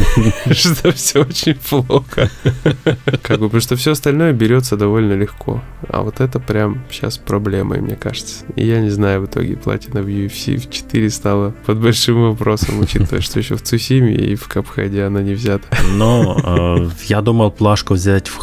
что 0.52 0.92
все 0.92 1.22
очень 1.22 1.56
плохо. 1.56 2.30
Как 3.22 3.40
бы, 3.40 3.46
потому 3.46 3.62
что 3.62 3.76
все 3.76 3.92
остальное 3.92 4.34
берется 4.34 4.78
довольно 4.78 5.14
легко. 5.14 5.64
А 5.88 6.02
вот 6.02 6.20
это 6.20 6.40
прям 6.40 6.84
сейчас 6.92 7.18
проблемой, 7.18 7.82
мне 7.82 7.96
кажется. 7.96 8.46
И 8.56 8.66
я 8.66 8.82
не 8.82 8.90
знаю, 8.90 9.22
в 9.22 9.26
итоге 9.26 9.56
платина 9.56 10.02
в 10.02 10.08
UFC 10.08 10.58
в 10.58 10.70
4 10.70 11.10
стала 11.10 11.54
под 11.66 11.80
большим 11.80 12.30
вопросом, 12.30 12.80
учитывая, 12.80 13.22
что 13.22 13.40
еще 13.40 13.56
в 13.56 13.62
Цусиме 13.62 14.16
и 14.16 14.36
в 14.36 14.48
Капхаде 14.48 15.04
она 15.04 15.22
не 15.22 15.34
взята. 15.34 15.68
Но 15.96 16.40
э, 16.44 16.90
я 17.06 17.22
думал 17.22 17.52
плашку 17.52 17.94
взять 17.94 18.28
в 18.28 18.38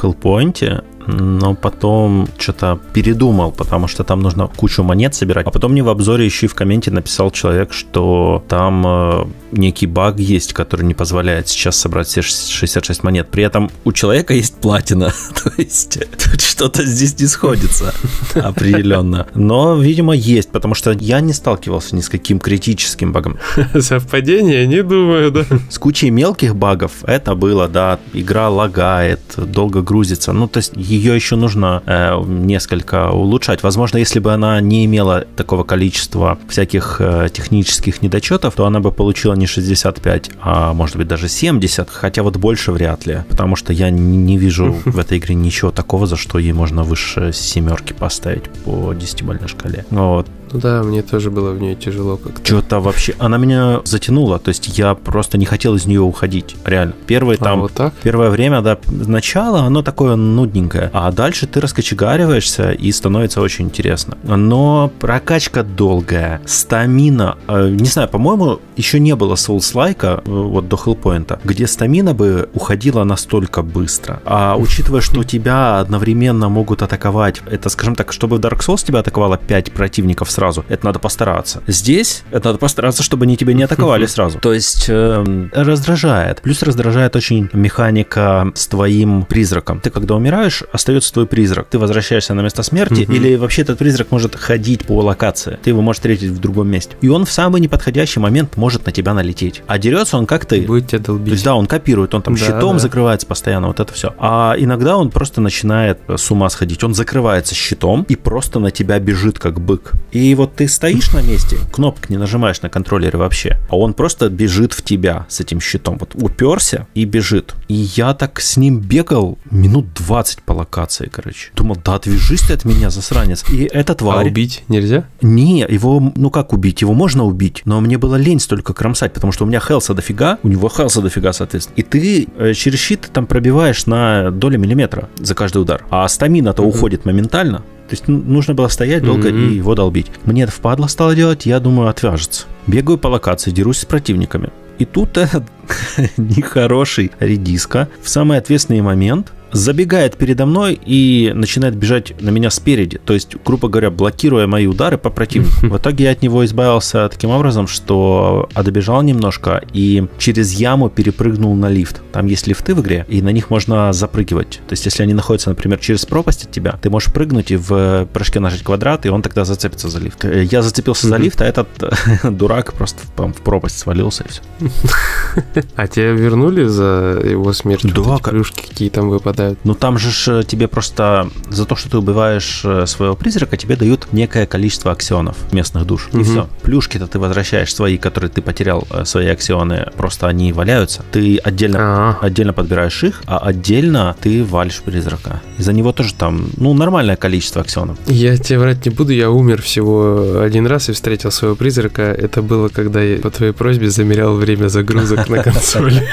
Хеллпоинте, 0.51 0.83
но 1.07 1.55
потом 1.55 2.29
что-то 2.39 2.79
передумал, 2.93 3.53
потому 3.53 3.89
что 3.89 4.05
там 4.05 4.21
нужно 4.21 4.49
кучу 4.49 4.83
монет 4.83 5.15
собирать. 5.15 5.47
А 5.47 5.51
потом 5.51 5.73
мне 5.73 5.83
в 5.83 5.89
обзоре 5.89 6.25
еще 6.25 6.47
и 6.47 6.49
в 6.49 6.55
комменте 6.55 6.91
написал 6.91 7.31
человек, 7.31 7.73
что 7.73 8.43
там 8.49 8.87
э, 8.87 9.25
некий 9.53 9.87
баг 9.87 10.19
есть, 10.19 10.53
который 10.53 10.83
не 10.83 10.95
позволяет 10.95 11.49
сейчас 11.49 11.77
собрать 11.77 12.09
все 12.09 12.23
66 12.23 13.03
монет. 13.03 13.29
При 13.31 13.45
этом 13.45 13.71
у 13.85 13.93
человека 13.93 14.35
есть 14.35 14.57
платина. 14.57 15.13
То 15.45 15.53
есть 15.57 15.99
тут 16.19 16.41
что-то 16.41 16.85
здесь 16.85 17.19
не 17.19 17.27
сходится 17.27 17.95
определенно. 18.35 19.27
Но, 19.35 19.77
видимо, 19.77 20.15
есть, 20.15 20.51
потому 20.51 20.75
что 20.75 20.93
я 20.93 21.21
не 21.21 21.33
сталкивался 21.33 21.97
ни 21.97 22.01
с 22.01 22.09
каким 22.09 22.39
критическим 22.39 23.13
багом. 23.13 23.39
Совпадение? 23.81 24.67
Не 24.67 24.83
думаю, 24.83 25.31
да. 25.31 25.45
С 25.71 25.79
кучей 25.79 26.11
мелких 26.11 26.55
багов 26.55 27.05
это 27.05 27.35
было, 27.35 27.69
да. 27.69 27.99
Игра 28.13 28.49
лагает, 28.49 29.21
долго 29.37 29.83
грузится. 29.83 30.33
Ну, 30.33 30.49
то 30.49 30.59
есть 30.59 30.73
ее 30.77 31.15
еще 31.15 31.37
нужно 31.37 31.83
э, 31.87 32.21
несколько 32.27 33.11
улучшать. 33.11 33.63
Возможно, 33.63 33.99
если 33.99 34.19
бы 34.19 34.33
она 34.33 34.61
не 34.61 34.85
имела 34.85 35.25
такого 35.37 35.65
количества 35.65 36.39
всяких 36.49 36.97
э, 37.01 37.29
технических 37.33 38.03
недочетов, 38.03 38.55
то 38.55 38.67
она 38.67 38.81
бы 38.81 38.93
получила 38.93 39.35
не 39.41 39.47
65, 39.47 40.31
а 40.41 40.73
может 40.73 40.97
быть 40.97 41.09
даже 41.09 41.29
70, 41.29 41.91
хотя 41.91 42.23
вот 42.23 42.37
больше 42.37 42.73
вряд 42.73 43.07
ли, 43.07 43.25
потому 43.29 43.57
что 43.57 43.73
я 43.73 43.91
не 43.91 44.39
вижу 44.39 44.77
в 44.85 44.99
этой 44.99 45.19
игре 45.19 45.35
ничего 45.35 45.71
такого, 45.71 46.07
за 46.07 46.17
что 46.17 46.39
ей 46.39 46.53
можно 46.53 46.85
выше 46.85 47.33
семерки 47.33 47.93
поставить 47.93 48.45
по 48.65 48.93
10-бальной 48.93 49.49
шкале. 49.49 49.85
Вот. 49.91 50.27
Ну 50.53 50.61
да, 50.61 50.83
мне 50.83 51.03
тоже 51.03 51.31
было 51.31 51.53
в 51.53 51.61
ней 51.61 51.75
тяжело 51.75 52.17
как-то. 52.17 52.45
Что-то 52.45 52.81
вообще... 52.81 53.15
Она 53.19 53.39
меня 53.39 53.81
затянула, 53.85 54.39
то 54.39 54.49
есть 54.49 54.79
я 54.79 54.95
просто 54.95 55.39
не 55.39 55.47
хотел 55.47 55.77
из 55.77 55.87
нее 55.87 56.01
уходить, 56.01 56.57
реально. 56.65 56.95
Первое 57.07 57.37
а, 57.37 57.45
там... 57.45 57.61
вот 57.61 57.73
так? 57.73 57.95
Первое 58.03 58.31
время, 58.31 58.61
да, 58.61 58.79
начало, 58.89 59.61
оно 59.61 59.83
такое 59.83 60.17
нудненькое, 60.17 60.91
а 60.93 61.13
дальше 61.13 61.47
ты 61.47 61.61
раскочегариваешься 61.61 62.73
и 62.73 62.91
становится 62.91 63.41
очень 63.41 63.67
интересно. 63.67 64.17
Но 64.25 64.91
прокачка 64.99 65.63
долгая, 65.63 66.41
стамина, 66.47 67.37
э, 67.47 67.69
не 67.71 67.87
знаю, 67.87 68.09
по-моему, 68.09 68.61
еще 68.77 68.99
не 68.99 69.15
было 69.15 69.35
Souls-лайка, 69.35 70.23
э, 70.25 70.31
вот 70.31 70.69
до 70.69 70.77
Hellpoint, 70.77 71.39
где 71.45 71.67
стамина 71.67 72.15
бы 72.15 72.49
уходила 72.55 73.05
настолько 73.05 73.63
быстро. 73.63 74.21
А 74.25 74.57
учитывая, 74.57 75.01
что 75.01 75.23
тебя 75.23 75.79
одновременно 75.79 76.49
могут 76.49 76.83
атаковать, 76.83 77.41
это, 77.47 77.69
скажем 77.69 77.95
так, 77.95 78.13
чтобы 78.13 78.37
Dark 78.39 78.61
Souls 78.61 78.85
тебя 78.85 79.01
атаковало 79.01 79.37
5 79.37 79.73
противников 79.73 80.31
сразу. 80.41 80.65
Это 80.71 80.87
надо 80.87 80.99
постараться. 80.99 81.63
Здесь 81.67 82.23
это 82.31 82.49
надо 82.49 82.59
постараться, 82.59 83.03
чтобы 83.03 83.25
они 83.25 83.37
тебя 83.37 83.53
не 83.53 83.63
атаковали 83.63 84.07
сразу. 84.07 84.39
То 84.39 84.55
есть 84.55 84.87
э, 84.89 85.49
раздражает. 85.53 86.41
Плюс 86.41 86.63
раздражает 86.63 87.15
очень 87.15 87.51
механика 87.53 88.51
с 88.55 88.67
твоим 88.67 89.25
призраком. 89.25 89.81
Ты 89.81 89.91
когда 89.91 90.15
умираешь, 90.15 90.63
остается 90.73 91.13
твой 91.13 91.27
призрак. 91.27 91.67
Ты 91.69 91.79
возвращаешься 91.79 92.33
на 92.33 92.41
место 92.41 92.63
смерти, 92.63 93.03
или 93.03 93.37
вообще 93.37 93.63
этот 93.63 93.79
призрак 93.79 94.11
может 94.11 94.35
ходить 94.35 94.87
по 94.87 95.03
локации. 95.03 95.59
Ты 95.63 95.71
его 95.71 95.83
можешь 95.83 95.99
встретить 95.99 96.31
в 96.31 96.39
другом 96.39 96.69
месте. 96.69 96.97
И 97.03 97.09
он 97.09 97.27
в 97.27 97.33
самый 97.33 97.61
неподходящий 97.61 98.21
момент 98.21 98.57
может 98.57 98.87
на 98.87 98.93
тебя 98.93 99.13
налететь. 99.13 99.63
А 99.67 99.79
дерется 99.79 100.17
он 100.17 100.25
как 100.25 100.47
ты. 100.47 100.63
Будет 100.63 100.89
тебя 100.89 101.01
долбить. 101.01 101.27
То 101.27 101.33
есть 101.33 101.45
да, 101.45 101.55
он 101.55 101.67
копирует, 101.67 102.15
он 102.15 102.23
там 102.23 102.35
да, 102.35 102.41
щитом 102.41 102.73
да. 102.73 102.79
закрывается 102.79 103.27
постоянно, 103.27 103.67
вот 103.67 103.81
это 103.81 103.93
все. 103.93 104.15
А 104.19 104.55
иногда 104.57 104.97
он 104.97 105.11
просто 105.11 105.43
начинает 105.43 105.99
с 106.09 106.31
ума 106.31 106.49
сходить. 106.49 106.83
Он 106.83 106.95
закрывается 106.95 107.55
щитом 107.55 108.07
и 108.09 108.17
просто 108.17 108.59
на 108.59 108.71
тебя 108.71 108.99
бежит 108.99 109.39
как 109.39 109.61
бык. 109.61 109.93
И 110.13 110.30
и 110.31 110.35
вот 110.37 110.55
ты 110.55 110.69
стоишь 110.69 111.11
на 111.11 111.23
месте, 111.23 111.57
кнопок 111.73 112.09
не 112.09 112.17
нажимаешь 112.17 112.63
на 112.63 112.69
контроллере 112.69 113.19
вообще, 113.19 113.59
а 113.69 113.77
он 113.77 113.95
просто 113.95 114.29
бежит 114.29 114.73
в 114.73 114.83
тебя 114.83 115.27
с 115.29 115.41
этим 115.41 115.61
щитом. 115.61 115.99
Вот 115.99 116.15
уперся 116.15 116.87
и 116.95 117.05
бежит. 117.05 117.57
И 117.67 117.75
я 117.75 118.15
так 118.15 118.41
с 118.41 118.57
ним 118.57 118.79
бегал 118.79 119.39
минут 119.51 119.87
20 119.95 120.43
по 120.43 120.53
локации, 120.53 121.11
короче. 121.13 121.51
Думал, 121.57 121.79
да 121.85 121.97
отвяжись 121.97 122.43
ты 122.43 122.53
от 122.53 122.65
меня, 122.65 122.91
засранец. 122.91 123.45
И 123.51 123.65
эта 123.65 123.97
тварь... 123.97 124.27
А 124.27 124.29
убить 124.29 124.63
нельзя? 124.69 125.03
Не, 125.21 125.67
его, 125.69 126.13
ну 126.15 126.31
как 126.31 126.53
убить? 126.53 126.81
Его 126.81 126.95
можно 126.95 127.25
убить, 127.25 127.63
но 127.65 127.81
мне 127.81 127.99
было 127.99 128.15
лень 128.15 128.39
столько 128.39 128.73
кромсать, 128.73 129.13
потому 129.13 129.33
что 129.33 129.43
у 129.43 129.49
меня 129.49 129.59
хелса 129.59 129.95
дофига, 129.95 130.39
у 130.45 130.49
него 130.49 130.69
хелса 130.69 131.03
дофига, 131.03 131.33
соответственно. 131.33 131.75
И 131.75 131.83
ты 131.83 132.29
э, 132.37 132.55
через 132.55 132.79
щит 132.79 133.11
там 133.13 133.27
пробиваешь 133.27 133.87
на 133.87 134.31
долю 134.31 134.61
миллиметра 134.61 135.09
за 135.19 135.35
каждый 135.35 135.61
удар. 135.63 135.85
А 135.91 136.07
стамина-то 136.07 136.63
уходит 136.63 137.05
моментально. 137.05 137.65
То 137.91 137.97
есть 137.97 138.07
нужно 138.07 138.55
было 138.55 138.69
стоять 138.69 139.03
долго 139.03 139.31
mm-hmm. 139.31 139.51
и 139.51 139.57
его 139.57 139.75
долбить. 139.75 140.13
Мне 140.25 140.45
это 140.45 140.53
впадло 140.53 140.87
стало 140.87 141.17
делать, 141.17 141.45
я 141.45 141.59
думаю, 141.59 141.89
отвяжется. 141.89 142.47
Бегаю 142.69 142.99
по 142.99 143.09
локации, 143.09 143.51
дерусь 143.51 143.79
с 143.79 143.85
противниками. 143.85 144.51
И 144.79 144.85
тут 144.85 145.17
этот 145.17 145.43
нехороший 146.17 147.11
редиска 147.19 147.89
в 148.01 148.09
самый 148.09 148.39
ответственный 148.39 148.81
момент 148.81 149.33
забегает 149.53 150.17
передо 150.17 150.47
мной 150.47 150.81
и 150.85 151.33
начинает 151.35 151.77
бежать 151.77 152.21
на 152.21 152.31
меня 152.31 152.51
спереди. 152.51 152.99
То 153.05 153.15
есть, 153.15 153.37
грубо 153.45 153.69
говоря, 153.69 153.91
блокируя 153.91 154.47
мои 154.47 154.67
удары 154.67 154.99
по 154.99 155.11
противнику. 155.11 155.67
В 155.67 155.77
итоге 155.79 156.05
я 156.05 156.11
от 156.13 156.23
него 156.23 156.45
избавился 156.45 157.09
таким 157.09 157.31
образом, 157.31 157.67
что 157.67 158.49
добежал 158.55 159.03
немножко 159.03 159.63
и 159.73 160.07
через 160.19 160.53
яму 160.53 160.89
перепрыгнул 160.89 161.55
на 161.55 161.69
лифт. 161.69 162.01
Там 162.13 162.27
есть 162.27 162.47
лифты 162.47 162.75
в 162.75 162.81
игре, 162.81 163.07
и 163.09 163.23
на 163.23 163.31
них 163.31 163.51
можно 163.51 163.93
запрыгивать. 163.93 164.61
То 164.69 164.73
есть, 164.73 164.85
если 164.85 165.03
они 165.03 165.15
находятся, 165.15 165.51
например, 165.51 165.79
через 165.79 166.07
пропасть 166.07 166.45
от 166.45 166.51
тебя, 166.51 166.79
ты 166.81 166.91
можешь 166.91 167.13
прыгнуть 167.13 167.51
и 167.51 167.57
в 167.57 168.07
прыжке 168.13 168.41
нажать 168.41 168.63
квадрат, 168.63 169.07
и 169.07 169.09
он 169.09 169.23
тогда 169.23 169.45
зацепится 169.45 169.89
за 169.89 169.99
лифт. 169.99 170.25
Я 170.25 170.63
зацепился 170.63 171.09
за 171.09 171.17
лифт, 171.17 171.41
а 171.43 171.47
этот 171.47 171.69
дурак 172.25 172.73
просто 172.75 173.01
в 173.17 173.43
пропасть 173.43 173.79
свалился 173.79 174.25
и 174.25 174.29
все. 174.29 174.43
А 175.77 175.87
тебя 175.87 176.13
вернули 176.13 176.65
за 176.65 177.21
его 177.25 177.53
смерть? 177.53 177.87
Да. 177.95 178.19
Плюшки 178.19 178.69
какие 178.69 178.91
там 178.91 179.09
выпадают? 179.09 179.40
Попадают. 179.41 179.59
Ну 179.65 179.75
там 179.75 179.99
же 179.99 180.45
тебе 180.45 180.69
просто 180.69 181.31
за 181.49 181.65
то, 181.65 181.77
что 181.77 181.91
ты 181.91 181.99
убиваешь 181.99 182.63
э, 182.65 182.87
своего 182.87 183.15
призрака, 183.17 183.57
тебе 183.57 183.77
дают 183.77 184.13
некое 184.13 184.47
количество 184.47 184.93
аксионов 184.93 185.37
местных 185.53 185.87
душ. 185.87 186.09
Угу. 186.13 186.21
И 186.21 186.25
все. 186.25 186.49
Плюшки-то 186.63 187.07
ты 187.07 187.19
возвращаешь 187.19 187.75
свои, 187.75 187.99
которые 187.99 188.31
ты 188.31 188.43
потерял, 188.43 188.87
э, 188.91 189.05
свои 189.05 189.27
аксионы, 189.29 189.87
просто 189.97 190.29
они 190.29 190.53
валяются. 190.53 191.03
Ты 191.13 191.39
отдельно, 191.39 191.79
А-а-а. 191.79 192.27
отдельно 192.27 192.53
подбираешь 192.53 193.03
их, 193.05 193.23
а 193.27 193.39
отдельно 193.39 194.17
ты 194.21 194.45
валишь 194.45 194.83
призрака. 194.83 195.41
И 195.59 195.63
за 195.63 195.73
него 195.73 195.93
тоже 195.93 196.15
там, 196.15 196.47
ну, 196.57 196.75
нормальное 196.75 197.17
количество 197.17 197.63
аксионов. 197.63 197.99
Я 198.07 198.37
тебе 198.37 198.59
врать 198.59 198.85
не 198.87 198.91
буду, 198.91 199.13
я 199.13 199.31
умер 199.31 199.63
всего 199.63 200.41
один 200.41 200.67
раз 200.67 200.89
и 200.89 200.93
встретил 200.93 201.31
своего 201.31 201.57
призрака. 201.57 202.03
Это 202.03 202.43
было, 202.43 202.69
когда 202.69 203.01
я 203.03 203.19
по 203.19 203.31
твоей 203.31 203.53
просьбе 203.53 203.91
замерял 203.91 204.35
время 204.35 204.69
загрузок 204.69 205.29
на 205.29 205.43
консоли. 205.43 206.09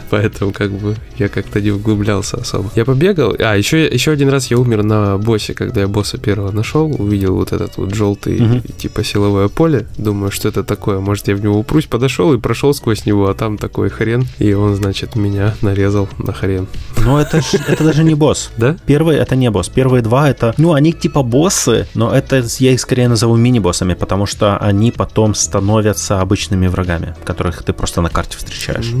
Поэтому 0.10 0.52
как 0.52 0.70
бы 0.72 0.96
я 1.18 1.28
как-то 1.28 1.60
не 1.60 1.70
углублялся 1.88 2.36
особо. 2.36 2.70
Я 2.74 2.84
побегал, 2.84 3.34
а 3.38 3.56
еще, 3.56 3.86
еще 3.86 4.12
один 4.12 4.28
раз 4.28 4.50
я 4.50 4.58
умер 4.58 4.82
на 4.82 5.18
боссе, 5.18 5.54
когда 5.54 5.80
я 5.80 5.88
босса 5.88 6.18
первого 6.18 6.50
нашел, 6.50 6.94
увидел 6.98 7.36
вот 7.36 7.52
этот 7.52 7.76
вот 7.78 7.94
желтый 7.94 8.36
угу. 8.36 8.60
типа 8.76 9.02
силовое 9.04 9.48
поле, 9.48 9.86
думаю, 9.96 10.30
что 10.30 10.48
это 10.48 10.64
такое, 10.64 11.00
может 11.00 11.28
я 11.28 11.36
в 11.36 11.42
него 11.42 11.58
упрусь, 11.58 11.86
подошел 11.86 12.32
и 12.34 12.38
прошел 12.38 12.74
сквозь 12.74 13.06
него, 13.06 13.28
а 13.28 13.34
там 13.34 13.56
такой 13.56 13.88
хрен, 13.88 14.26
и 14.38 14.52
он, 14.52 14.74
значит, 14.74 15.16
меня 15.16 15.54
нарезал 15.62 16.08
на 16.18 16.32
хрен. 16.32 16.66
Но 16.98 17.20
это, 17.20 17.40
это 17.68 17.84
даже 17.84 18.04
не 18.04 18.14
босс. 18.14 18.50
Да? 18.58 18.76
Первый 18.86 19.16
это 19.16 19.36
не 19.36 19.50
босс, 19.50 19.68
первые 19.68 20.02
два 20.02 20.28
это, 20.28 20.52
ну, 20.58 20.72
они 20.72 20.92
типа 20.92 21.22
боссы, 21.22 21.86
но 21.94 22.12
это 22.12 22.44
я 22.58 22.72
их 22.72 22.80
скорее 22.80 23.08
назову 23.08 23.36
мини-боссами, 23.36 23.94
потому 23.94 24.26
что 24.26 24.56
они 24.56 24.90
потом 24.90 25.34
становятся 25.34 26.20
обычными 26.20 26.66
врагами, 26.66 27.14
которых 27.24 27.62
ты 27.62 27.72
просто 27.72 28.00
на 28.00 28.10
карте 28.10 28.36
встречаешь. 28.36 28.92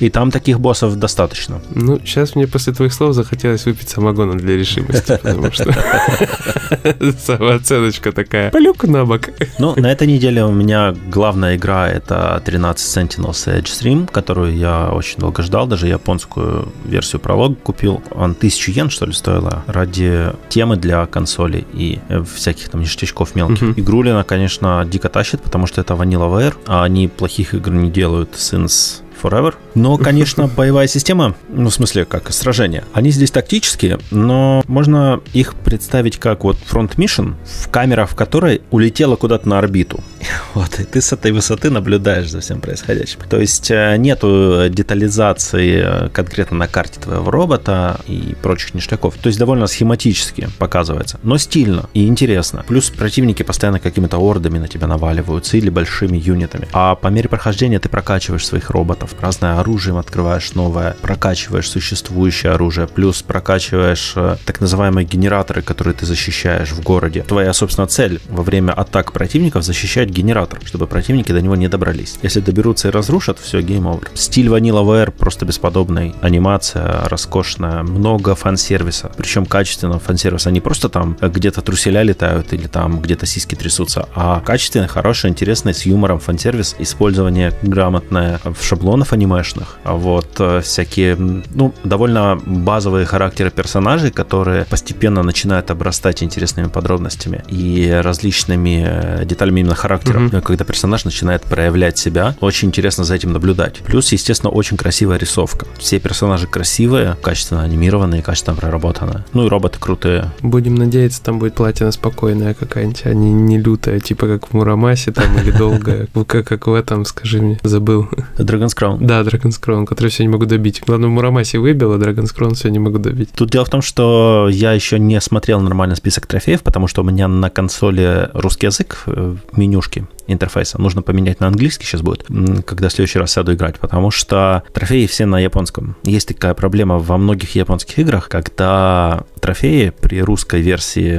И 0.00 0.08
там 0.08 0.30
таких 0.30 0.60
боссов 0.60 0.98
достаточно. 0.98 1.60
Ну, 1.74 2.00
сейчас 2.04 2.31
мне 2.34 2.46
после 2.46 2.72
твоих 2.72 2.92
слов 2.92 3.14
захотелось 3.14 3.64
выпить 3.66 3.88
самогона 3.88 4.34
для 4.34 4.56
решимости, 4.56 5.18
потому 5.22 5.52
что 5.52 5.72
самооценочка 7.18 8.12
такая, 8.12 8.50
полюк 8.50 8.84
на 8.84 9.04
бок. 9.04 9.30
Ну, 9.58 9.74
на 9.76 9.90
этой 9.90 10.06
неделе 10.06 10.44
у 10.44 10.52
меня 10.52 10.94
главная 11.10 11.56
игра 11.56 11.88
это 11.88 12.42
13 12.44 12.96
Sentinels 12.96 13.46
Edge 13.46 13.64
Stream, 13.64 14.10
которую 14.10 14.56
я 14.56 14.90
очень 14.90 15.18
долго 15.18 15.42
ждал, 15.42 15.66
даже 15.66 15.86
японскую 15.86 16.68
версию 16.84 17.20
пролога 17.20 17.54
купил. 17.54 18.02
Он 18.10 18.34
тысячу 18.34 18.70
йен, 18.70 18.90
что 18.90 19.06
ли, 19.06 19.12
стоила 19.12 19.64
ради 19.66 20.32
темы 20.48 20.76
для 20.76 21.06
консолей 21.06 21.66
и 21.72 22.00
всяких 22.34 22.68
там 22.68 22.80
ништячков 22.80 23.34
мелких. 23.34 23.62
Uh-huh. 23.62 23.80
Игрулина, 23.80 24.24
конечно, 24.24 24.84
дико 24.84 25.08
тащит, 25.08 25.42
потому 25.42 25.66
что 25.66 25.80
это 25.80 25.94
Vanilla 25.94 26.30
Ware, 26.30 26.54
а 26.66 26.84
они 26.84 27.08
плохих 27.08 27.54
игр 27.54 27.70
не 27.70 27.90
делают. 27.90 28.30
Sins 28.34 29.01
Forever. 29.22 29.54
Но, 29.74 29.96
конечно, 29.98 30.48
боевая 30.48 30.86
система, 30.86 31.34
ну, 31.48 31.70
в 31.70 31.74
смысле, 31.74 32.04
как 32.04 32.32
сражения, 32.32 32.84
они 32.92 33.10
здесь 33.10 33.30
тактические, 33.30 33.98
но 34.10 34.62
можно 34.66 35.20
их 35.32 35.54
представить 35.54 36.18
как 36.18 36.44
вот 36.44 36.56
Front 36.70 36.96
Mission, 36.96 37.34
в 37.44 37.68
камера 37.68 38.06
в 38.06 38.14
которой 38.14 38.62
улетела 38.70 39.16
куда-то 39.16 39.48
на 39.48 39.58
орбиту. 39.58 40.00
Вот, 40.54 40.78
и 40.78 40.84
ты 40.84 41.00
с 41.00 41.12
этой 41.12 41.32
высоты 41.32 41.70
наблюдаешь 41.70 42.30
за 42.30 42.40
всем 42.40 42.60
происходящим. 42.60 43.20
То 43.28 43.40
есть 43.40 43.70
э, 43.70 43.96
нету 43.96 44.68
детализации 44.68 45.82
э, 45.84 46.08
конкретно 46.10 46.58
на 46.58 46.68
карте 46.68 47.00
твоего 47.00 47.30
робота 47.30 48.00
и 48.06 48.34
прочих 48.42 48.74
ништяков. 48.74 49.14
То 49.16 49.28
есть 49.28 49.38
довольно 49.38 49.66
схематически 49.66 50.48
показывается, 50.58 51.18
но 51.22 51.38
стильно 51.38 51.88
и 51.94 52.06
интересно. 52.06 52.64
Плюс 52.66 52.90
противники 52.90 53.42
постоянно 53.42 53.80
какими-то 53.80 54.18
ордами 54.18 54.58
на 54.58 54.68
тебя 54.68 54.86
наваливаются 54.86 55.56
или 55.56 55.70
большими 55.70 56.18
юнитами. 56.18 56.68
А 56.72 56.94
по 56.94 57.08
мере 57.08 57.28
прохождения 57.28 57.78
ты 57.78 57.88
прокачиваешь 57.88 58.46
своих 58.46 58.70
роботов, 58.70 59.14
разное 59.20 59.58
оружие 59.58 59.92
открываешь 60.02 60.52
новое, 60.54 60.96
прокачиваешь 61.00 61.68
существующее 61.68 62.52
оружие, 62.52 62.86
плюс 62.86 63.22
прокачиваешь 63.22 64.12
э, 64.16 64.36
так 64.44 64.60
называемые 64.60 65.06
генераторы, 65.06 65.62
которые 65.62 65.94
ты 65.94 66.06
защищаешь 66.06 66.70
в 66.72 66.82
городе. 66.82 67.22
Твоя, 67.22 67.52
собственно, 67.52 67.86
цель 67.86 68.20
во 68.28 68.42
время 68.42 68.72
атак 68.72 69.12
противников 69.12 69.64
защищать 69.64 70.10
генератор, 70.12 70.60
чтобы 70.64 70.86
противники 70.86 71.32
до 71.32 71.40
него 71.40 71.56
не 71.56 71.68
добрались. 71.68 72.18
Если 72.22 72.40
доберутся 72.40 72.88
и 72.88 72.90
разрушат, 72.90 73.38
все, 73.38 73.60
game 73.60 73.88
over. 73.88 74.10
Стиль 74.14 74.48
Vanillaware 74.48 75.10
просто 75.10 75.46
бесподобный. 75.46 76.14
Анимация 76.20 77.08
роскошная, 77.08 77.82
много 77.82 78.34
фан-сервиса. 78.34 79.10
Причем 79.16 79.46
качественного 79.46 80.00
фан-сервиса. 80.00 80.50
Не 80.50 80.60
просто 80.60 80.88
там 80.88 81.16
где-то 81.20 81.62
труселя 81.62 82.02
летают 82.02 82.52
или 82.52 82.66
там 82.66 83.00
где-то 83.00 83.26
сиськи 83.26 83.54
трясутся, 83.54 84.08
а 84.14 84.40
качественный, 84.40 84.88
хороший, 84.88 85.30
интересный, 85.30 85.74
с 85.74 85.86
юмором 85.86 86.18
фан-сервис, 86.18 86.76
использование 86.78 87.52
грамотное 87.62 88.40
в 88.44 88.62
шаблонов 88.64 89.12
анимешных, 89.12 89.78
вот 89.84 90.36
э, 90.38 90.60
всякие, 90.60 91.16
ну, 91.16 91.72
довольно 91.84 92.40
базовые 92.44 93.06
характеры 93.06 93.50
персонажей, 93.50 94.10
которые 94.10 94.64
постепенно 94.64 95.22
начинают 95.22 95.70
обрастать 95.70 96.22
интересными 96.22 96.68
подробностями 96.68 97.44
и 97.48 97.90
различными 98.02 98.84
э, 98.86 99.24
деталями 99.24 99.60
именно 99.60 99.74
характера, 99.74 100.01
mm-hmm. 100.04 100.42
когда 100.42 100.64
персонаж 100.64 101.04
начинает 101.04 101.42
проявлять 101.42 101.98
себя. 101.98 102.36
Очень 102.40 102.68
интересно 102.68 103.04
за 103.04 103.14
этим 103.14 103.32
наблюдать. 103.32 103.80
Плюс, 103.84 104.12
естественно, 104.12 104.50
очень 104.50 104.76
красивая 104.76 105.18
рисовка. 105.18 105.66
Все 105.78 105.98
персонажи 105.98 106.46
красивые, 106.46 107.16
качественно 107.22 107.62
анимированные, 107.62 108.22
качественно 108.22 108.56
проработанные. 108.56 109.24
Ну 109.32 109.46
и 109.46 109.48
роботы 109.48 109.78
крутые. 109.78 110.30
Будем 110.40 110.74
надеяться, 110.74 111.22
там 111.22 111.38
будет 111.38 111.54
платина 111.54 111.92
спокойная 111.92 112.54
какая-нибудь, 112.54 113.02
а 113.04 113.14
не, 113.14 113.32
не 113.32 113.58
лютая, 113.58 114.00
типа 114.00 114.26
как 114.26 114.48
в 114.48 114.54
Мурамасе 114.54 115.12
там 115.12 115.38
или 115.38 115.50
долгая. 115.56 116.08
Как, 116.26 116.46
как 116.46 116.66
в 116.66 116.74
этом, 116.74 117.04
скажи 117.04 117.40
мне, 117.40 117.58
забыл. 117.62 118.08
Dragon's 118.38 118.76
Crown. 118.76 118.98
Да, 119.00 119.22
Dragon's 119.22 119.60
Crown, 119.60 119.86
который 119.86 120.08
все 120.08 120.22
не 120.22 120.28
могу 120.28 120.46
добить. 120.46 120.82
Главное, 120.86 121.08
в 121.08 121.12
Мурамасе 121.12 121.58
выбил, 121.58 121.92
а 121.92 121.96
Dragon's 121.96 122.34
Crown 122.36 122.54
все 122.54 122.68
не 122.68 122.78
могу 122.78 122.98
добить. 122.98 123.30
Тут 123.34 123.50
дело 123.50 123.64
в 123.64 123.70
том, 123.70 123.82
что 123.82 124.48
я 124.50 124.72
еще 124.72 124.98
не 124.98 125.20
смотрел 125.20 125.60
нормальный 125.60 125.96
список 125.96 126.26
трофеев, 126.26 126.62
потому 126.62 126.88
что 126.88 127.02
у 127.02 127.04
меня 127.04 127.28
на 127.28 127.50
консоли 127.50 128.30
русский 128.34 128.66
язык 128.66 129.02
в 129.06 129.58
менюшке 129.92 130.06
интерфейса. 130.26 130.80
Нужно 130.80 131.02
поменять 131.02 131.40
на 131.40 131.48
английский 131.48 131.84
сейчас 131.84 132.00
будет, 132.00 132.24
когда 132.64 132.88
в 132.88 132.92
следующий 132.92 133.18
раз 133.18 133.32
сяду 133.32 133.52
играть, 133.52 133.78
потому 133.78 134.10
что 134.10 134.62
трофеи 134.72 135.06
все 135.06 135.26
на 135.26 135.38
японском. 135.38 135.96
Есть 136.04 136.28
такая 136.28 136.54
проблема 136.54 136.98
во 136.98 137.18
многих 137.18 137.54
японских 137.54 137.98
играх, 137.98 138.28
когда 138.28 139.24
трофеи 139.40 139.90
при 139.90 140.22
русской 140.22 140.60
версии 140.60 141.16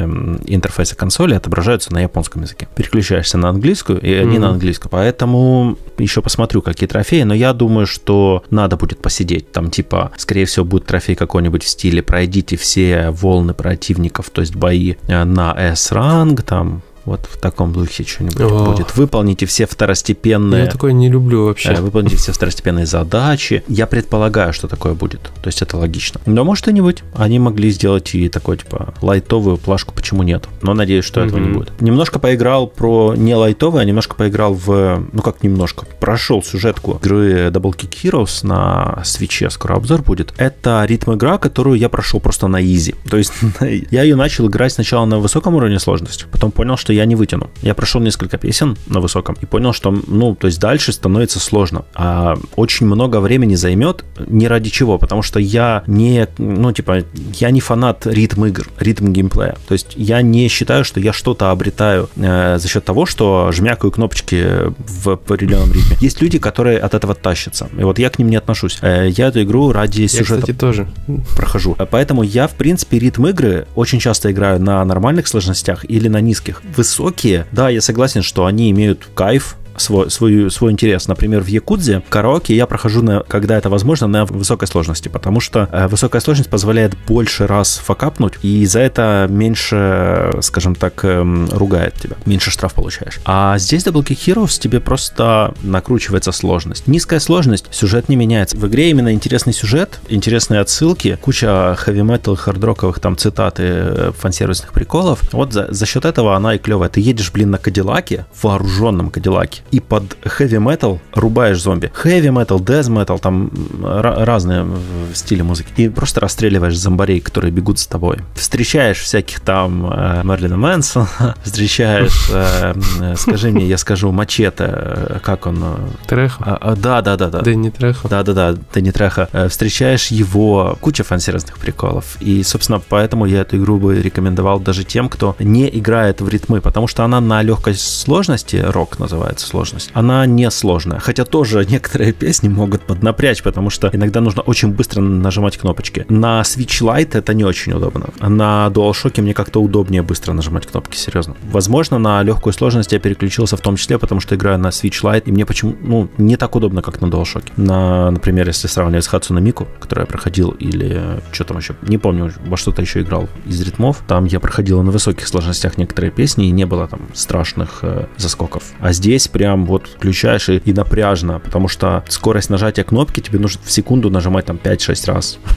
интерфейса 0.47 0.95
консоли 0.95 1.35
отображаются 1.35 1.93
на 1.93 2.01
японском 2.01 2.43
языке. 2.43 2.67
Переключаешься 2.75 3.37
на 3.37 3.49
английскую, 3.49 3.99
и 3.99 4.13
они 4.13 4.37
mm-hmm. 4.37 4.39
на 4.39 4.49
английском. 4.49 4.89
Поэтому 4.89 5.77
еще 5.97 6.21
посмотрю, 6.21 6.61
какие 6.61 6.87
трофеи, 6.87 7.23
но 7.23 7.33
я 7.33 7.53
думаю, 7.53 7.85
что 7.85 8.43
надо 8.49 8.77
будет 8.77 8.99
посидеть. 8.99 9.51
Там 9.51 9.69
типа, 9.69 10.11
скорее 10.17 10.45
всего, 10.45 10.65
будет 10.65 10.85
трофей 10.85 11.15
какой-нибудь 11.15 11.63
в 11.63 11.67
стиле 11.67 12.01
«Пройдите 12.01 12.55
все 12.55 13.09
волны 13.11 13.53
противников», 13.53 14.29
то 14.29 14.41
есть 14.41 14.55
бои 14.55 14.95
э, 15.07 15.23
на 15.23 15.53
S-ранг, 15.71 16.41
там 16.43 16.81
вот 17.05 17.27
в 17.29 17.37
таком 17.37 17.73
духе 17.73 18.03
что-нибудь 18.03 18.39
О. 18.39 18.65
будет. 18.65 18.95
Выполните 18.95 19.45
все 19.45 19.65
второстепенные... 19.65 20.65
Я 20.65 20.71
такое 20.71 20.93
не 20.93 21.09
люблю 21.09 21.45
вообще. 21.45 21.73
Э, 21.73 21.81
выполните 21.81 22.15
все 22.15 22.31
второстепенные 22.31 22.85
задачи. 22.85 23.63
Я 23.67 23.87
предполагаю, 23.87 24.53
что 24.53 24.67
такое 24.67 24.93
будет. 24.93 25.21
То 25.41 25.47
есть 25.47 25.61
это 25.61 25.77
логично. 25.77 26.21
Но 26.25 26.43
может 26.43 26.67
и 26.67 26.73
не 26.73 26.81
быть. 26.81 27.03
Они 27.13 27.39
могли 27.39 27.71
сделать 27.71 28.15
и 28.15 28.29
такой, 28.29 28.57
типа, 28.57 28.93
лайтовую 29.01 29.57
плашку, 29.57 29.93
почему 29.93 30.23
нет. 30.23 30.47
Но 30.61 30.73
надеюсь, 30.73 31.05
что 31.05 31.21
mm-hmm. 31.21 31.27
этого 31.27 31.39
не 31.39 31.49
будет. 31.49 31.81
Немножко 31.81 32.19
поиграл 32.19 32.67
про 32.67 33.15
не 33.15 33.35
лайтовый, 33.35 33.81
а 33.81 33.85
немножко 33.85 34.15
поиграл 34.15 34.53
в... 34.53 35.03
Ну 35.11 35.21
как 35.21 35.43
немножко? 35.43 35.85
Прошел 35.99 36.41
сюжетку 36.41 36.99
игры 37.01 37.47
Double 37.47 37.75
Kick 37.75 37.91
Heroes 38.03 38.45
на 38.45 39.01
свече. 39.03 39.49
Скоро 39.49 39.75
обзор 39.75 40.01
будет. 40.03 40.33
Это 40.37 40.85
ритм 40.85 41.13
игра, 41.13 41.37
которую 41.37 41.77
я 41.77 41.89
прошел 41.89 42.19
просто 42.19 42.47
на 42.47 42.63
изи. 42.63 42.95
То 43.09 43.17
есть 43.17 43.33
я 43.91 44.03
ее 44.03 44.15
начал 44.15 44.47
играть 44.47 44.71
сначала 44.71 45.05
на 45.05 45.19
высоком 45.19 45.55
уровне 45.55 45.79
сложности. 45.79 46.25
Потом 46.31 46.51
понял, 46.51 46.77
что 46.77 46.92
я 46.93 47.05
не 47.05 47.15
вытяну. 47.15 47.49
Я 47.61 47.73
прошел 47.73 48.01
несколько 48.01 48.37
песен 48.37 48.77
на 48.87 48.99
высоком 48.99 49.35
и 49.41 49.45
понял, 49.45 49.73
что, 49.73 49.91
ну, 49.91 50.35
то 50.35 50.47
есть 50.47 50.59
дальше 50.59 50.91
становится 50.91 51.39
сложно. 51.39 51.85
А 51.93 52.35
очень 52.55 52.85
много 52.85 53.19
времени 53.19 53.55
займет 53.55 54.03
не 54.27 54.47
ради 54.47 54.69
чего, 54.69 54.97
потому 54.97 55.21
что 55.21 55.39
я 55.39 55.83
не, 55.87 56.27
ну, 56.37 56.71
типа, 56.71 57.03
я 57.33 57.51
не 57.51 57.59
фанат 57.59 58.05
ритм 58.07 58.45
игр, 58.45 58.67
ритм 58.79 59.11
геймплея. 59.11 59.57
То 59.67 59.73
есть 59.73 59.93
я 59.95 60.21
не 60.21 60.47
считаю, 60.47 60.83
что 60.83 60.99
я 60.99 61.13
что-то 61.13 61.51
обретаю 61.51 62.09
э, 62.15 62.57
за 62.59 62.67
счет 62.67 62.85
того, 62.85 63.05
что 63.05 63.51
жмякаю 63.51 63.91
кнопочки 63.91 64.45
в 64.77 65.09
определенном 65.09 65.71
ритме. 65.71 65.97
Есть 66.01 66.21
люди, 66.21 66.39
которые 66.39 66.79
от 66.79 66.93
этого 66.93 67.15
тащатся. 67.15 67.69
И 67.77 67.83
вот 67.83 67.99
я 67.99 68.09
к 68.09 68.19
ним 68.19 68.29
не 68.29 68.35
отношусь. 68.35 68.79
Э, 68.81 69.07
я 69.09 69.27
эту 69.27 69.41
игру 69.43 69.71
ради 69.71 70.07
сюжета 70.07 70.35
я, 70.35 70.39
кстати, 70.41 70.57
тоже 70.57 70.87
прохожу. 71.35 71.75
Поэтому 71.91 72.23
я, 72.23 72.47
в 72.47 72.53
принципе, 72.55 72.99
ритм 72.99 73.27
игры 73.27 73.67
очень 73.75 73.99
часто 73.99 74.31
играю 74.31 74.61
на 74.61 74.83
нормальных 74.85 75.27
сложностях 75.27 75.85
или 75.89 76.07
на 76.07 76.21
низких 76.21 76.61
высокие, 76.83 77.47
да, 77.53 77.69
я 77.69 77.79
согласен, 77.79 78.21
что 78.23 78.45
они 78.45 78.69
имеют 78.69 79.07
кайф, 79.15 79.55
свой, 79.77 80.09
свой, 80.09 80.51
свой 80.51 80.71
интерес. 80.71 81.07
Например, 81.07 81.41
в 81.41 81.47
Якудзе 81.47 82.03
караоке 82.09 82.55
я 82.55 82.65
прохожу, 82.65 83.01
на, 83.01 83.21
когда 83.21 83.57
это 83.57 83.69
возможно, 83.69 84.07
на 84.07 84.25
высокой 84.25 84.67
сложности, 84.67 85.09
потому 85.09 85.39
что 85.39 85.69
э, 85.71 85.87
высокая 85.87 86.21
сложность 86.21 86.49
позволяет 86.49 86.95
больше 87.07 87.47
раз 87.47 87.77
факапнуть, 87.83 88.33
и 88.41 88.65
за 88.65 88.79
это 88.79 89.27
меньше, 89.29 90.33
скажем 90.41 90.75
так, 90.75 91.03
э, 91.03 91.47
ругает 91.51 91.93
тебя, 91.95 92.15
меньше 92.25 92.51
штраф 92.51 92.73
получаешь. 92.73 93.19
А 93.25 93.57
здесь 93.57 93.85
Double 93.85 94.03
Kick 94.03 94.17
Heroes 94.17 94.59
тебе 94.59 94.79
просто 94.79 95.53
накручивается 95.61 96.31
сложность. 96.31 96.87
Низкая 96.87 97.19
сложность, 97.19 97.65
сюжет 97.71 98.09
не 98.09 98.15
меняется. 98.15 98.57
В 98.57 98.67
игре 98.67 98.89
именно 98.89 99.13
интересный 99.13 99.53
сюжет, 99.53 99.99
интересные 100.09 100.59
отсылки, 100.59 101.17
куча 101.21 101.75
хэви-метал, 101.77 102.35
хардроковых 102.35 102.99
там 102.99 103.17
цитат 103.17 103.59
и 103.59 103.63
э, 103.65 104.11
фансервисных 104.17 104.73
приколов. 104.73 105.21
Вот 105.31 105.53
за, 105.53 105.67
за 105.73 105.85
счет 105.85 106.05
этого 106.05 106.35
она 106.35 106.55
и 106.55 106.57
клевая. 106.57 106.89
Ты 106.89 107.01
едешь, 107.01 107.31
блин, 107.31 107.51
на 107.51 107.57
Кадиллаке, 107.57 108.25
вооруженном 108.41 109.09
Кадиллаке, 109.09 109.62
и 109.73 109.79
под 109.79 110.03
heavy 110.23 110.59
metal 110.59 110.99
рубаешь 111.13 111.59
зомби. 111.59 111.91
Heavy 112.03 112.29
metal, 112.29 112.59
death 112.59 112.89
metal, 112.89 113.19
там 113.19 113.49
разные 113.81 114.67
стили 115.15 115.41
музыки. 115.41 115.69
И 115.77 115.89
просто 115.89 116.19
расстреливаешь 116.19 116.77
зомбарей, 116.77 117.19
которые 117.19 117.51
бегут 117.51 117.79
с 117.79 117.87
тобой. 117.87 118.19
Встречаешь 118.35 118.99
всяких 118.99 119.39
там 119.39 119.91
э, 119.91 120.21
Мерлина 120.23 120.57
Мэнсона, 120.57 121.07
встречаешь, 121.43 122.29
э, 122.31 122.73
э, 123.01 123.15
скажи 123.17 123.49
мне, 123.49 123.65
я 123.65 123.79
скажу, 123.79 124.11
Мачете, 124.11 124.69
э, 124.69 125.19
как 125.23 125.47
он? 125.47 125.63
Трехо? 126.05 126.43
А, 126.45 126.57
а, 126.61 126.75
да, 126.75 127.01
да, 127.01 127.17
да, 127.17 127.29
да. 127.29 127.41
Дэнни 127.41 127.71
Трехо. 127.71 128.07
Да, 128.07 128.21
да, 128.21 128.33
да, 128.33 128.55
Дэнни 128.73 128.91
Трехо. 128.91 129.27
Э, 129.31 129.47
встречаешь 129.47 130.07
его, 130.11 130.77
куча 130.81 131.03
фансервисных 131.03 131.57
приколов. 131.57 132.17
И, 132.19 132.43
собственно, 132.43 132.79
поэтому 132.79 133.25
я 133.25 133.41
эту 133.41 133.57
игру 133.57 133.79
бы 133.79 133.99
рекомендовал 133.99 134.59
даже 134.59 134.83
тем, 134.83 135.09
кто 135.09 135.35
не 135.39 135.67
играет 135.67 136.21
в 136.21 136.29
ритмы, 136.29 136.61
потому 136.61 136.85
что 136.87 137.03
она 137.03 137.19
на 137.19 137.41
легкой 137.41 137.73
сложности, 137.73 138.57
рок 138.57 138.99
называется 138.99 139.47
сложность, 139.47 139.62
она 139.93 140.25
не 140.25 140.49
сложная. 140.51 140.99
Хотя 140.99 141.25
тоже 141.25 141.65
некоторые 141.69 142.13
песни 142.13 142.49
могут 142.49 142.81
поднапрячь, 142.83 143.43
потому 143.43 143.69
что 143.69 143.89
иногда 143.93 144.21
нужно 144.21 144.41
очень 144.41 144.69
быстро 144.69 145.01
нажимать 145.01 145.57
кнопочки. 145.57 146.05
На 146.09 146.41
Switch 146.41 146.81
Lite 146.81 147.17
это 147.17 147.33
не 147.33 147.43
очень 147.43 147.73
удобно. 147.73 148.09
На 148.19 148.67
DualShock 148.71 149.21
мне 149.21 149.33
как-то 149.33 149.61
удобнее 149.61 150.01
быстро 150.01 150.33
нажимать 150.33 150.67
кнопки, 150.67 150.97
серьезно. 150.97 151.35
Возможно, 151.51 151.99
на 151.99 152.23
легкую 152.23 152.53
сложность 152.53 152.91
я 152.91 152.99
переключился 152.99 153.57
в 153.57 153.61
том 153.61 153.75
числе, 153.75 153.97
потому 153.97 154.21
что 154.21 154.35
играю 154.35 154.59
на 154.59 154.67
Switch 154.67 155.03
Lite, 155.03 155.23
и 155.25 155.31
мне 155.31 155.45
почему, 155.45 155.75
ну, 155.81 156.09
не 156.17 156.37
так 156.37 156.55
удобно, 156.55 156.81
как 156.81 157.01
на 157.01 157.07
DualShock. 157.07 157.43
На, 157.57 158.11
например, 158.11 158.47
если 158.47 158.67
сравнивать 158.67 159.05
с 159.05 159.13
Hatsune 159.13 159.41
Miku, 159.41 159.67
который 159.79 160.01
я 160.01 160.05
проходил, 160.05 160.51
или 160.51 161.21
что 161.31 161.43
там 161.43 161.57
еще, 161.57 161.75
не 161.83 161.97
помню, 161.97 162.31
во 162.45 162.57
что-то 162.57 162.81
еще 162.81 163.01
играл 163.01 163.29
из 163.45 163.61
ритмов, 163.61 164.03
там 164.07 164.25
я 164.25 164.39
проходил 164.39 164.81
на 164.83 164.91
высоких 164.91 165.27
сложностях 165.27 165.77
некоторые 165.77 166.11
песни, 166.11 166.47
и 166.47 166.51
не 166.51 166.65
было 166.65 166.87
там 166.87 167.01
страшных 167.13 167.79
э, 167.81 168.05
заскоков. 168.17 168.63
А 168.79 168.93
здесь 168.93 169.27
прям 169.27 169.52
прям 169.53 169.65
вот 169.65 169.87
включаешь 169.87 170.49
и, 170.49 170.57
и 170.57 170.73
напряжно, 170.73 171.39
потому 171.39 171.67
что 171.67 172.03
скорость 172.09 172.49
нажатия 172.49 172.83
кнопки 172.83 173.19
тебе 173.19 173.39
нужно 173.39 173.61
в 173.63 173.71
секунду 173.71 174.09
нажимать 174.09 174.45
там 174.45 174.59
5-6 174.63 175.11
раз. 175.11 175.39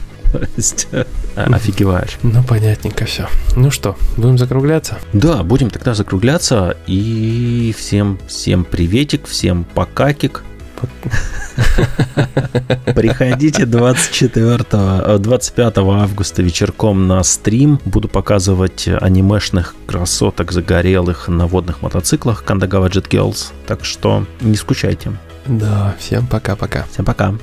Э, 0.91 1.05
офигеваешь. 1.35 2.17
Ну, 2.21 2.43
понятненько 2.43 3.05
все. 3.05 3.27
Ну 3.55 3.71
что, 3.71 3.95
будем 4.17 4.37
закругляться? 4.37 4.97
Да, 5.13 5.41
будем 5.41 5.69
тогда 5.69 5.93
закругляться. 5.93 6.75
И 6.85 7.73
всем, 7.77 8.19
всем 8.27 8.65
приветик, 8.65 9.25
всем 9.25 9.63
покакик. 9.63 10.43
Приходите 12.95 13.65
24, 13.65 15.17
25 15.19 15.77
августа 15.77 16.41
вечерком 16.41 17.07
на 17.07 17.23
стрим. 17.23 17.79
Буду 17.85 18.07
показывать 18.07 18.87
анимешных 18.87 19.75
красоток 19.85 20.51
загорелых 20.51 21.27
на 21.27 21.47
водных 21.47 21.81
мотоциклах 21.81 22.43
Kandagawa 22.45 22.89
Jet 22.89 23.09
Girls. 23.09 23.51
Так 23.65 23.85
что 23.85 24.25
не 24.41 24.55
скучайте. 24.55 25.11
Да, 25.45 25.95
всем 25.99 26.27
пока-пока. 26.27 26.85
Всем 26.91 27.05
пока. 27.05 27.33